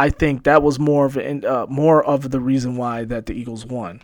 I 0.00 0.08
think 0.08 0.44
that 0.44 0.62
was 0.62 0.78
more 0.78 1.04
of 1.04 1.18
uh, 1.18 1.66
more 1.68 2.02
of 2.02 2.30
the 2.30 2.40
reason 2.40 2.74
why 2.76 3.04
that 3.04 3.26
the 3.26 3.34
Eagles 3.34 3.66
won. 3.66 4.00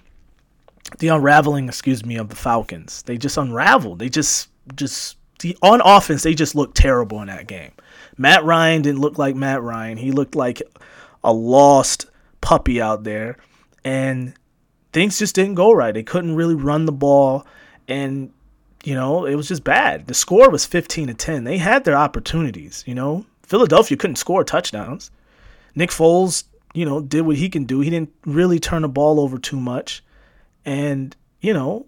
The 0.98 1.08
unraveling, 1.08 1.68
excuse 1.68 2.04
me, 2.04 2.16
of 2.16 2.28
the 2.28 2.36
Falcons. 2.36 3.02
They 3.02 3.18
just 3.18 3.36
unraveled. 3.36 3.98
They 3.98 4.08
just 4.08 4.48
just 4.74 5.16
the, 5.40 5.56
on 5.62 5.80
offense 5.84 6.22
they 6.22 6.34
just 6.34 6.54
looked 6.54 6.76
terrible 6.76 7.20
in 7.20 7.28
that 7.28 7.46
game. 7.46 7.72
Matt 8.16 8.44
Ryan 8.44 8.82
didn't 8.82 9.00
look 9.00 9.18
like 9.18 9.36
Matt 9.36 9.62
Ryan. 9.62 9.98
He 9.98 10.10
looked 10.10 10.34
like 10.34 10.62
a 11.22 11.32
lost 11.32 12.06
puppy 12.40 12.80
out 12.80 13.04
there 13.04 13.36
and 13.84 14.34
things 14.92 15.18
just 15.18 15.34
didn't 15.34 15.54
go 15.54 15.72
right. 15.72 15.92
They 15.92 16.02
couldn't 16.02 16.36
really 16.36 16.54
run 16.54 16.86
the 16.86 16.92
ball 16.92 17.46
and 17.88 18.32
you 18.84 18.94
know, 18.94 19.26
it 19.26 19.34
was 19.34 19.48
just 19.48 19.64
bad. 19.64 20.06
The 20.06 20.14
score 20.14 20.48
was 20.48 20.64
15 20.64 21.08
to 21.08 21.14
10. 21.14 21.42
They 21.42 21.58
had 21.58 21.84
their 21.84 21.96
opportunities, 21.96 22.84
you 22.86 22.94
know. 22.94 23.26
Philadelphia 23.42 23.96
couldn't 23.96 24.16
score 24.16 24.44
touchdowns. 24.44 25.10
Nick 25.74 25.90
Foles, 25.90 26.44
you 26.72 26.84
know, 26.84 27.00
did 27.00 27.22
what 27.22 27.36
he 27.36 27.48
can 27.48 27.64
do. 27.64 27.80
He 27.80 27.90
didn't 27.90 28.12
really 28.24 28.60
turn 28.60 28.82
the 28.82 28.88
ball 28.88 29.18
over 29.18 29.38
too 29.38 29.58
much. 29.58 30.04
And, 30.66 31.16
you 31.40 31.54
know, 31.54 31.86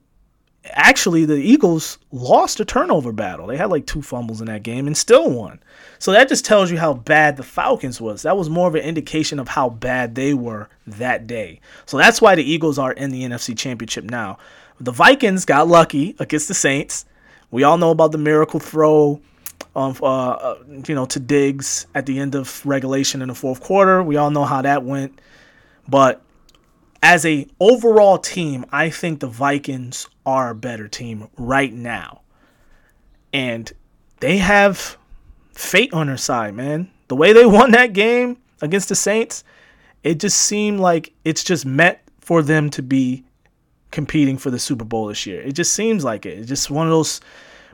actually 0.65 1.25
the 1.25 1.37
Eagles 1.37 1.99
lost 2.13 2.61
a 2.61 2.65
turnover 2.65 3.13
battle. 3.13 3.47
They 3.47 3.57
had 3.57 3.71
like 3.71 3.87
two 3.87 4.03
fumbles 4.03 4.41
in 4.41 4.47
that 4.47 4.63
game 4.63 4.87
and 4.87 4.97
still 4.97 5.31
won. 5.31 5.61
So 5.99 6.13
that 6.13 6.29
just 6.29 6.45
tells 6.45 6.71
you 6.71 6.79
how 6.79 6.95
bad 6.95 7.37
the 7.37 7.43
Falcons 7.43 8.01
was. 8.01 8.23
That 8.23 8.37
was 8.37 8.49
more 8.49 8.69
of 8.69 8.75
an 8.75 8.83
indication 8.83 9.39
of 9.39 9.49
how 9.49 9.69
bad 9.69 10.15
they 10.15 10.33
were 10.33 10.69
that 10.87 11.27
day. 11.27 11.61
So 11.87 11.97
that's 11.97 12.21
why 12.21 12.35
the 12.35 12.51
Eagles 12.51 12.79
are 12.79 12.93
in 12.93 13.11
the 13.11 13.23
NFC 13.23 13.57
Championship 13.57 14.05
now. 14.05 14.39
The 14.81 14.93
Vikings 14.93 15.45
got 15.45 15.69
lucky 15.69 16.15
against 16.19 16.49
the 16.49 16.55
Saints. 16.55 17.05
We 17.51 17.65
all 17.65 17.79
know 17.79 17.91
about 17.91 18.13
the 18.13 18.19
miracle 18.19 18.61
throw 18.61 19.21
um, 19.75 19.97
uh, 20.03 20.31
uh, 20.31 20.59
you 20.87 20.95
know, 20.95 21.07
to 21.07 21.21
Diggs 21.21 21.87
at 21.95 22.07
the 22.07 22.19
end 22.19 22.35
of 22.35 22.65
regulation 22.67 23.23
in 23.23 23.29
the 23.29 23.35
fourth 23.35 23.61
quarter. 23.61 24.03
We 24.03 24.17
all 24.17 24.31
know 24.31 24.45
how 24.45 24.63
that 24.63 24.83
went. 24.83 25.21
But 25.89 26.23
as 27.03 27.25
a 27.25 27.47
overall 27.61 28.19
team, 28.19 28.65
I 28.73 28.91
think 28.91 29.21
the 29.21 29.29
Vikings 29.29 30.09
are 30.27 30.51
a 30.51 30.55
better 30.55 30.89
team 30.89 31.29
right 31.37 31.73
now. 31.73 32.23
And 33.33 33.73
they 34.21 34.39
have 34.39 34.97
fate 35.53 35.93
on 35.93 36.09
their 36.09 36.17
side, 36.17 36.55
man. 36.55 36.91
The 37.09 37.17
way 37.17 37.33
they 37.33 37.47
won 37.47 37.71
that 37.73 37.93
game 37.93 38.39
against 38.61 38.89
the 38.89 38.95
Saints, 38.95 39.45
it 40.03 40.19
just 40.19 40.39
seemed 40.39 40.81
like 40.81 41.13
it's 41.25 41.45
just 41.45 41.67
meant 41.67 41.99
for 42.21 42.43
them 42.43 42.71
to 42.71 42.83
be 42.83 43.25
competing 43.91 44.37
for 44.37 44.51
the 44.51 44.59
Super 44.59 44.85
Bowl 44.85 45.07
this 45.07 45.27
year. 45.27 45.41
It 45.41 45.53
just 45.53 45.73
seems 45.73 46.05
like 46.05 46.27
it. 46.27 46.39
It's 46.39 46.49
just 46.49 46.71
one 46.71 46.87
of 46.87 46.91
those 46.91 47.21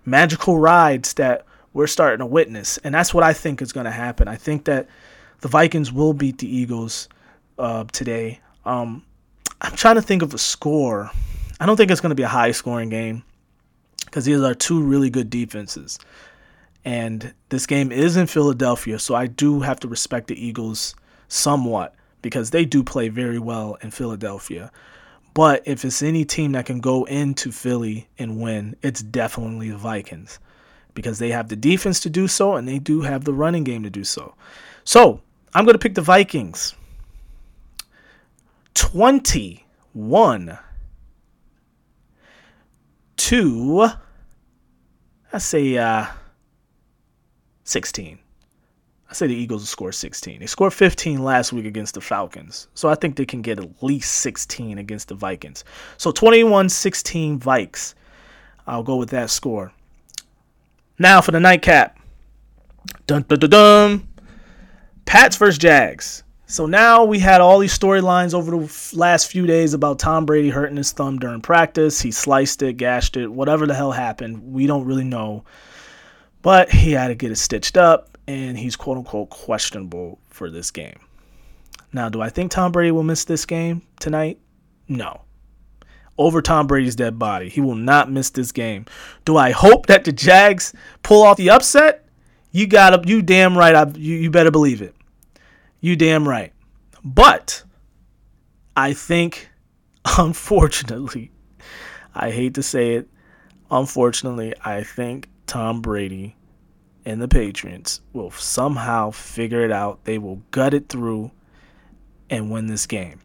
magical 0.05 0.59
rides 0.59 1.15
that 1.15 1.45
we're 1.73 1.87
starting 1.87 2.21
to 2.21 2.27
witness. 2.27 2.79
And 2.79 2.95
that's 2.95 3.13
what 3.13 3.25
I 3.25 3.33
think 3.33 3.61
is 3.61 3.73
going 3.73 3.87
to 3.87 3.91
happen. 3.91 4.29
I 4.29 4.37
think 4.37 4.65
that 4.67 4.89
the 5.41 5.49
Vikings 5.49 5.93
will 5.93 6.13
beat 6.13 6.39
the 6.39 6.57
Eagles 6.57 7.09
uh, 7.59 7.85
today. 7.93 8.41
Um, 8.65 9.03
I'm 9.61 9.77
trying 9.77 9.97
to 9.97 10.03
think 10.03 10.23
of 10.23 10.35
a 10.35 10.39
score. 10.39 11.11
I 11.61 11.67
don't 11.67 11.77
think 11.77 11.91
it's 11.91 12.01
going 12.01 12.11
to 12.11 12.17
be 12.17 12.23
a 12.23 12.29
high 12.29 12.53
scoring 12.53 12.89
game 12.89 13.23
because 14.05 14.25
these 14.25 14.41
are 14.41 14.55
two 14.55 14.83
really 14.83 15.11
good 15.11 15.31
defenses. 15.31 15.99
And 16.85 17.33
this 17.49 17.67
game 17.67 17.91
is 17.91 18.17
in 18.17 18.27
Philadelphia, 18.27 18.99
so 18.99 19.15
I 19.15 19.27
do 19.27 19.61
have 19.61 19.81
to 19.81 19.89
respect 19.89 20.29
the 20.29 20.47
Eagles 20.47 20.95
somewhat 21.29 21.95
because 22.21 22.51
they 22.51 22.65
do 22.65 22.85
play 22.85 23.09
very 23.09 23.39
well 23.39 23.79
in 23.81 23.91
Philadelphia. 23.91 24.71
But 25.33 25.63
if 25.67 25.85
it's 25.85 26.03
any 26.03 26.25
team 26.25 26.53
that 26.53 26.67
can 26.67 26.81
go 26.81 27.05
into 27.05 27.51
Philly 27.51 28.09
and 28.19 28.41
win, 28.41 28.77
it's 28.83 29.03
definitely 29.03 29.71
the 29.71 29.79
Vikings 29.79 30.39
because 30.95 31.19
they 31.19 31.31
have 31.31 31.49
the 31.49 31.57
defense 31.57 32.01
to 32.01 32.11
do 32.11 32.29
so 32.29 32.55
and 32.55 32.69
they 32.69 32.79
do 32.79 33.01
have 33.01 33.25
the 33.25 33.33
running 33.33 33.65
game 33.65 33.83
to 33.83 33.91
do 33.91 34.05
so. 34.05 34.35
So 34.85 35.21
I'm 35.53 35.65
going 35.65 35.75
to 35.75 35.79
pick 35.81 35.95
the 35.95 36.03
Vikings. 36.03 36.75
21 38.75 40.59
to, 43.17 43.89
I 45.33 45.39
say, 45.39 45.79
uh, 45.79 46.07
16. 47.65 48.19
I 49.09 49.15
say 49.15 49.29
the 49.29 49.35
Eagles 49.35 49.63
will 49.63 49.67
score 49.67 49.93
16. 49.93 50.41
They 50.41 50.47
scored 50.47 50.73
15 50.73 51.23
last 51.23 51.53
week 51.53 51.67
against 51.67 51.95
the 51.95 52.01
Falcons. 52.01 52.67
So 52.75 52.89
I 52.89 52.97
think 52.97 53.15
they 53.15 53.25
can 53.25 53.43
get 53.43 53.61
at 53.61 53.81
least 53.81 54.11
16 54.17 54.79
against 54.79 55.07
the 55.07 55.15
Vikings. 55.15 55.65
So 55.99 56.11
21 56.11 56.69
16 56.69 57.39
Vikes. 57.39 57.95
I'll 58.67 58.83
go 58.83 58.97
with 58.97 59.11
that 59.11 59.31
score. 59.31 59.73
Now 60.99 61.21
for 61.21 61.31
the 61.31 61.39
nightcap. 61.39 61.97
Dun 63.07 63.23
dun 63.29 63.39
dun 63.39 63.51
dun. 63.51 64.09
Pats 65.05 65.37
versus 65.37 65.59
Jags. 65.59 66.24
So 66.47 66.67
now 66.67 67.05
we 67.05 67.19
had 67.19 67.41
all 67.41 67.59
these 67.59 67.77
storylines 67.77 68.35
over 68.35 68.51
the 68.51 68.97
last 68.97 69.31
few 69.31 69.47
days 69.47 69.73
about 69.73 69.99
Tom 69.99 70.27
Brady 70.27 70.51
hurting 70.51 70.77
his 70.77 70.93
thumb 70.93 71.19
during 71.19 71.41
practice. 71.41 72.01
He 72.01 72.11
sliced 72.11 72.63
it, 72.63 72.77
gashed 72.77 73.17
it, 73.17 73.29
whatever 73.29 73.67
the 73.67 73.75
hell 73.75 73.93
happened. 73.93 74.53
We 74.53 74.67
don't 74.67 74.85
really 74.85 75.05
know. 75.05 75.45
But 76.43 76.71
he 76.71 76.93
had 76.93 77.09
to 77.09 77.15
get 77.15 77.33
it 77.33 77.37
stitched 77.37 77.79
up, 77.79 78.19
and 78.27 78.59
he's 78.59 78.77
quote 78.77 78.99
unquote 78.99 79.31
questionable 79.31 80.19
for 80.29 80.51
this 80.51 80.71
game. 80.71 80.99
Now, 81.95 82.11
do 82.11 82.21
I 82.21 82.29
think 82.29 82.51
Tom 82.51 82.73
Brady 82.73 82.91
will 82.91 83.05
miss 83.05 83.25
this 83.25 83.47
game 83.47 83.81
tonight? 83.99 84.39
No. 84.87 85.23
Over 86.19 86.43
Tom 86.43 86.67
Brady's 86.67 86.97
dead 86.97 87.19
body. 87.19 87.49
He 87.49 87.63
will 87.63 87.75
not 87.75 88.13
miss 88.13 88.29
this 88.31 88.53
game. 88.53 88.85
Do 89.25 89.39
I 89.39 89.51
hope 89.51 89.87
that 89.87 90.05
the 90.05 90.13
Jags 90.13 90.75
pull 91.03 91.23
off 91.23 91.39
the 91.39 91.51
upset? 91.51 92.07
You 92.53 92.67
got 92.67 92.91
to, 92.91 93.09
you 93.09 93.23
damn 93.23 93.57
right. 93.57 93.75
I, 93.75 93.87
you, 93.97 94.17
you 94.17 94.31
better 94.31 94.51
believe 94.51 94.83
it. 94.83 94.95
You 95.85 95.97
damn 95.97 96.27
right. 96.27 96.51
But 97.05 97.63
I 98.75 98.95
think, 98.95 99.51
unfortunately, 100.19 101.31
I 102.15 102.31
hate 102.31 102.55
to 102.55 102.63
say 102.63 102.95
it, 102.95 103.07
unfortunately, 103.71 104.55
I 104.65 104.83
think 104.83 105.29
Tom 105.47 105.83
Brady 105.83 106.37
and 107.05 107.21
the 107.21 107.29
Patriots 107.29 108.01
will 108.15 108.31
somehow 108.31 109.11
figure 109.11 109.63
it 109.63 109.71
out. 109.71 110.07
They 110.07 110.17
will 110.17 110.37
gut 110.53 110.73
it 110.73 110.89
through 110.89 111.31
and 112.31 112.51
win 112.51 112.67
this 112.67 112.87
game. 112.87 113.21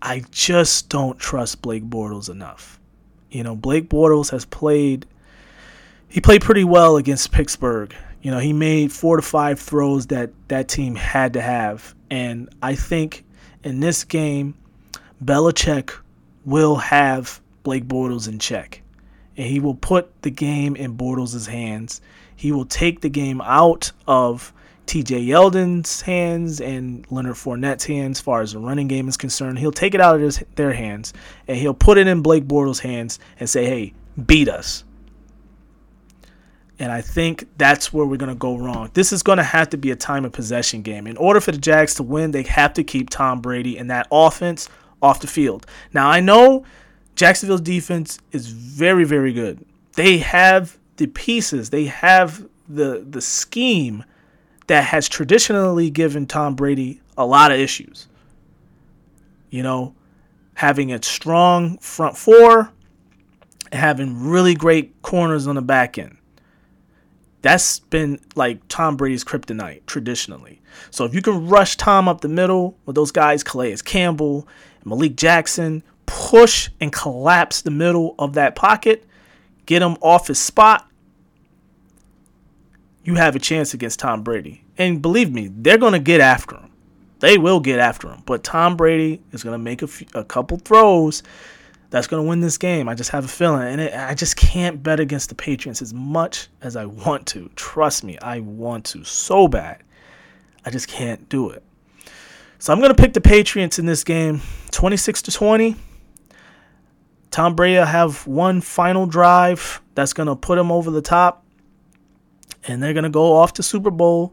I 0.00 0.22
just 0.30 0.90
don't 0.90 1.18
trust 1.18 1.60
Blake 1.60 1.82
Bortles 1.82 2.30
enough. 2.30 2.78
You 3.32 3.42
know, 3.42 3.56
Blake 3.56 3.88
Bortles 3.88 4.30
has 4.30 4.44
played 4.44 5.06
he 6.08 6.20
played 6.20 6.42
pretty 6.42 6.62
well 6.62 6.98
against 6.98 7.32
Pittsburgh 7.32 7.92
you 8.22 8.30
know, 8.30 8.38
he 8.38 8.52
made 8.52 8.92
four 8.92 9.16
to 9.16 9.22
five 9.22 9.58
throws 9.58 10.06
that 10.06 10.30
that 10.48 10.68
team 10.68 10.94
had 10.94 11.32
to 11.34 11.40
have. 11.40 11.94
And 12.10 12.48
I 12.62 12.74
think 12.76 13.24
in 13.64 13.80
this 13.80 14.04
game, 14.04 14.54
Belichick 15.24 15.92
will 16.44 16.76
have 16.76 17.40
Blake 17.64 17.86
Bortles 17.86 18.28
in 18.28 18.38
check. 18.38 18.82
And 19.36 19.46
he 19.46 19.60
will 19.60 19.74
put 19.74 20.22
the 20.22 20.30
game 20.30 20.76
in 20.76 20.96
Bortles' 20.96 21.48
hands. 21.48 22.00
He 22.36 22.52
will 22.52 22.64
take 22.64 23.00
the 23.00 23.08
game 23.08 23.40
out 23.40 23.90
of 24.06 24.52
TJ 24.86 25.26
Yeldon's 25.26 26.02
hands 26.02 26.60
and 26.60 27.06
Leonard 27.10 27.36
Fournette's 27.36 27.84
hands 27.84 28.18
as 28.18 28.20
far 28.20 28.42
as 28.42 28.52
the 28.52 28.58
running 28.58 28.88
game 28.88 29.08
is 29.08 29.16
concerned. 29.16 29.58
He'll 29.58 29.72
take 29.72 29.94
it 29.94 30.00
out 30.00 30.16
of 30.16 30.20
his, 30.20 30.44
their 30.56 30.72
hands 30.72 31.12
and 31.48 31.56
he'll 31.56 31.72
put 31.72 31.98
it 31.98 32.06
in 32.06 32.20
Blake 32.20 32.46
Bortles' 32.46 32.80
hands 32.80 33.18
and 33.40 33.48
say, 33.48 33.64
hey, 33.64 33.94
beat 34.26 34.48
us. 34.48 34.84
And 36.82 36.90
I 36.90 37.00
think 37.00 37.46
that's 37.58 37.92
where 37.92 38.04
we're 38.04 38.16
going 38.16 38.28
to 38.28 38.34
go 38.34 38.58
wrong. 38.58 38.90
This 38.92 39.12
is 39.12 39.22
going 39.22 39.36
to 39.36 39.44
have 39.44 39.70
to 39.70 39.76
be 39.76 39.92
a 39.92 39.96
time 39.96 40.24
of 40.24 40.32
possession 40.32 40.82
game. 40.82 41.06
In 41.06 41.16
order 41.16 41.40
for 41.40 41.52
the 41.52 41.58
Jags 41.58 41.94
to 41.94 42.02
win, 42.02 42.32
they 42.32 42.42
have 42.42 42.72
to 42.72 42.82
keep 42.82 43.08
Tom 43.08 43.40
Brady 43.40 43.78
and 43.78 43.88
that 43.92 44.08
offense 44.10 44.68
off 45.00 45.20
the 45.20 45.28
field. 45.28 45.64
Now, 45.92 46.10
I 46.10 46.18
know 46.18 46.64
Jacksonville's 47.14 47.60
defense 47.60 48.18
is 48.32 48.48
very, 48.48 49.04
very 49.04 49.32
good. 49.32 49.64
They 49.94 50.18
have 50.18 50.76
the 50.96 51.06
pieces, 51.06 51.70
they 51.70 51.84
have 51.84 52.48
the 52.68 53.06
the 53.08 53.20
scheme 53.20 54.02
that 54.66 54.82
has 54.82 55.08
traditionally 55.08 55.88
given 55.88 56.26
Tom 56.26 56.56
Brady 56.56 57.00
a 57.16 57.24
lot 57.24 57.52
of 57.52 57.60
issues. 57.60 58.08
You 59.50 59.62
know, 59.62 59.94
having 60.54 60.92
a 60.92 61.00
strong 61.00 61.78
front 61.78 62.16
four, 62.16 62.72
having 63.72 64.28
really 64.28 64.56
great 64.56 65.00
corners 65.02 65.46
on 65.46 65.54
the 65.54 65.62
back 65.62 65.96
end. 65.96 66.16
That's 67.42 67.80
been 67.80 68.20
like 68.36 68.60
Tom 68.68 68.96
Brady's 68.96 69.24
kryptonite 69.24 69.84
traditionally. 69.86 70.60
So 70.90 71.04
if 71.04 71.14
you 71.14 71.20
can 71.20 71.48
rush 71.48 71.76
Tom 71.76 72.08
up 72.08 72.20
the 72.20 72.28
middle 72.28 72.78
with 72.86 72.94
those 72.94 73.10
guys, 73.10 73.42
Calais 73.42 73.76
Campbell, 73.84 74.46
Malik 74.84 75.16
Jackson, 75.16 75.82
push 76.06 76.70
and 76.80 76.92
collapse 76.92 77.62
the 77.62 77.70
middle 77.70 78.14
of 78.18 78.34
that 78.34 78.54
pocket, 78.54 79.04
get 79.66 79.82
him 79.82 79.96
off 80.00 80.28
his 80.28 80.38
spot, 80.38 80.88
you 83.04 83.16
have 83.16 83.34
a 83.34 83.40
chance 83.40 83.74
against 83.74 83.98
Tom 83.98 84.22
Brady. 84.22 84.64
And 84.78 85.02
believe 85.02 85.32
me, 85.32 85.48
they're 85.52 85.78
going 85.78 85.92
to 85.92 85.98
get 85.98 86.20
after 86.20 86.56
him. 86.56 86.70
They 87.18 87.38
will 87.38 87.60
get 87.60 87.78
after 87.78 88.08
him. 88.08 88.22
But 88.24 88.44
Tom 88.44 88.76
Brady 88.76 89.20
is 89.32 89.42
going 89.42 89.54
to 89.54 89.62
make 89.62 89.82
a, 89.82 89.86
few, 89.86 90.06
a 90.14 90.24
couple 90.24 90.58
throws 90.58 91.22
that's 91.92 92.06
going 92.06 92.24
to 92.24 92.28
win 92.28 92.40
this 92.40 92.56
game. 92.56 92.88
I 92.88 92.94
just 92.94 93.10
have 93.10 93.26
a 93.26 93.28
feeling. 93.28 93.68
And 93.68 93.78
it, 93.78 93.92
I 93.92 94.14
just 94.14 94.34
can't 94.34 94.82
bet 94.82 94.98
against 94.98 95.28
the 95.28 95.34
Patriots 95.34 95.82
as 95.82 95.92
much 95.92 96.48
as 96.62 96.74
I 96.74 96.86
want 96.86 97.26
to. 97.28 97.50
Trust 97.54 98.02
me, 98.02 98.18
I 98.20 98.40
want 98.40 98.86
to 98.86 99.04
so 99.04 99.46
bad. 99.46 99.82
I 100.64 100.70
just 100.70 100.88
can't 100.88 101.28
do 101.28 101.50
it. 101.50 101.62
So 102.58 102.72
I'm 102.72 102.78
going 102.78 102.94
to 102.94 103.00
pick 103.00 103.12
the 103.12 103.20
Patriots 103.20 103.78
in 103.78 103.84
this 103.84 104.04
game 104.04 104.40
26 104.70 105.20
to 105.22 105.32
20. 105.32 105.76
Tom 107.30 107.54
Brady 107.54 107.78
will 107.78 107.84
have 107.84 108.26
one 108.26 108.62
final 108.62 109.04
drive 109.04 109.82
that's 109.94 110.14
going 110.14 110.28
to 110.28 110.34
put 110.34 110.56
him 110.56 110.72
over 110.72 110.90
the 110.90 111.02
top. 111.02 111.44
And 112.66 112.82
they're 112.82 112.94
going 112.94 113.04
to 113.04 113.10
go 113.10 113.34
off 113.36 113.52
to 113.54 113.62
Super 113.62 113.90
Bowl 113.90 114.32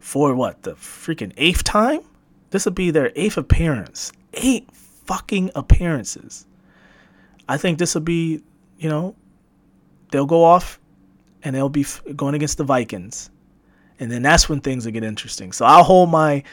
for 0.00 0.34
what? 0.34 0.64
The 0.64 0.72
freaking 0.72 1.32
eighth 1.38 1.64
time? 1.64 2.00
This 2.50 2.66
will 2.66 2.72
be 2.72 2.90
their 2.90 3.10
eighth 3.16 3.38
appearance. 3.38 4.12
Eight 4.34 4.68
fucking 5.06 5.50
appearances. 5.54 6.44
I 7.48 7.56
think 7.56 7.78
this 7.78 7.94
will 7.94 8.02
be, 8.02 8.42
you 8.78 8.88
know, 8.88 9.16
they'll 10.10 10.26
go 10.26 10.44
off 10.44 10.78
and 11.42 11.56
they'll 11.56 11.68
be 11.68 11.86
going 12.14 12.34
against 12.34 12.58
the 12.58 12.64
Vikings. 12.64 13.30
And 14.00 14.10
then 14.10 14.22
that's 14.22 14.48
when 14.48 14.60
things 14.60 14.84
will 14.84 14.92
get 14.92 15.02
interesting. 15.02 15.52
So 15.52 15.64
I'll 15.64 15.82
hold 15.82 16.10
my 16.10 16.44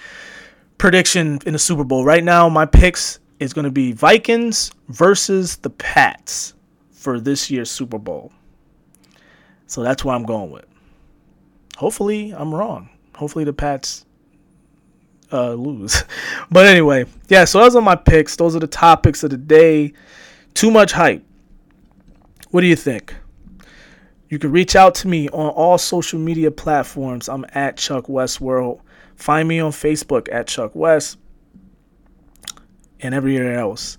prediction 0.78 1.40
in 1.46 1.54
the 1.54 1.60
Super 1.60 1.84
Bowl. 1.84 2.04
Right 2.06 2.24
now, 2.24 2.50
my 2.50 2.66
picks 2.66 3.20
is 3.40 3.54
going 3.54 3.66
to 3.66 3.72
be 3.72 3.92
Vikings 3.92 4.72
versus 4.88 5.58
the 5.58 5.70
Pats 5.70 6.54
for 6.92 7.20
this 7.20 7.52
year's 7.52 7.70
Super 7.70 8.00
Bowl. 8.00 8.32
So 9.68 9.84
that's 9.84 10.04
what 10.04 10.16
I'm 10.16 10.24
going 10.24 10.52
with. 10.52 10.66
Hopefully, 11.78 12.34
I'm 12.34 12.54
wrong. 12.54 12.90
Hopefully, 13.16 13.44
the 13.44 13.54
Pats 13.54 14.06
uh, 15.32 15.54
lose. 15.54 16.04
but 16.52 16.66
anyway, 16.66 17.06
yeah, 17.28 17.46
so 17.46 17.60
those 17.60 17.76
are 17.76 17.82
my 17.82 17.96
picks. 17.96 18.36
Those 18.36 18.56
are 18.56 18.60
the 18.60 18.68
topics 18.68 19.24
of 19.24 19.32
the 19.32 19.38
day. 19.38 19.94
Too 20.56 20.72
much 20.72 20.94
hype. 20.94 21.22
What 22.50 22.62
do 22.62 22.68
you 22.68 22.78
think? 22.78 23.14
You 24.30 24.40
can 24.40 24.54
reach 24.54 24.76
out 24.76 24.96
to 24.96 25.08
me 25.10 25.28
on 25.30 25.50
all 25.50 25.78
social 25.78 26.18
media 26.18 26.50
platforms. 26.50 27.28
I'm 27.28 27.46
at 27.54 27.76
Chuck 27.76 28.08
West 28.08 28.40
World. 28.40 28.82
Find 29.18 29.50
me 29.50 29.60
on 29.60 29.72
Facebook 29.72 30.30
at 30.32 30.48
Chuck 30.48 30.74
West 30.74 31.18
and 33.02 33.14
everywhere 33.14 33.60
else. 33.60 33.98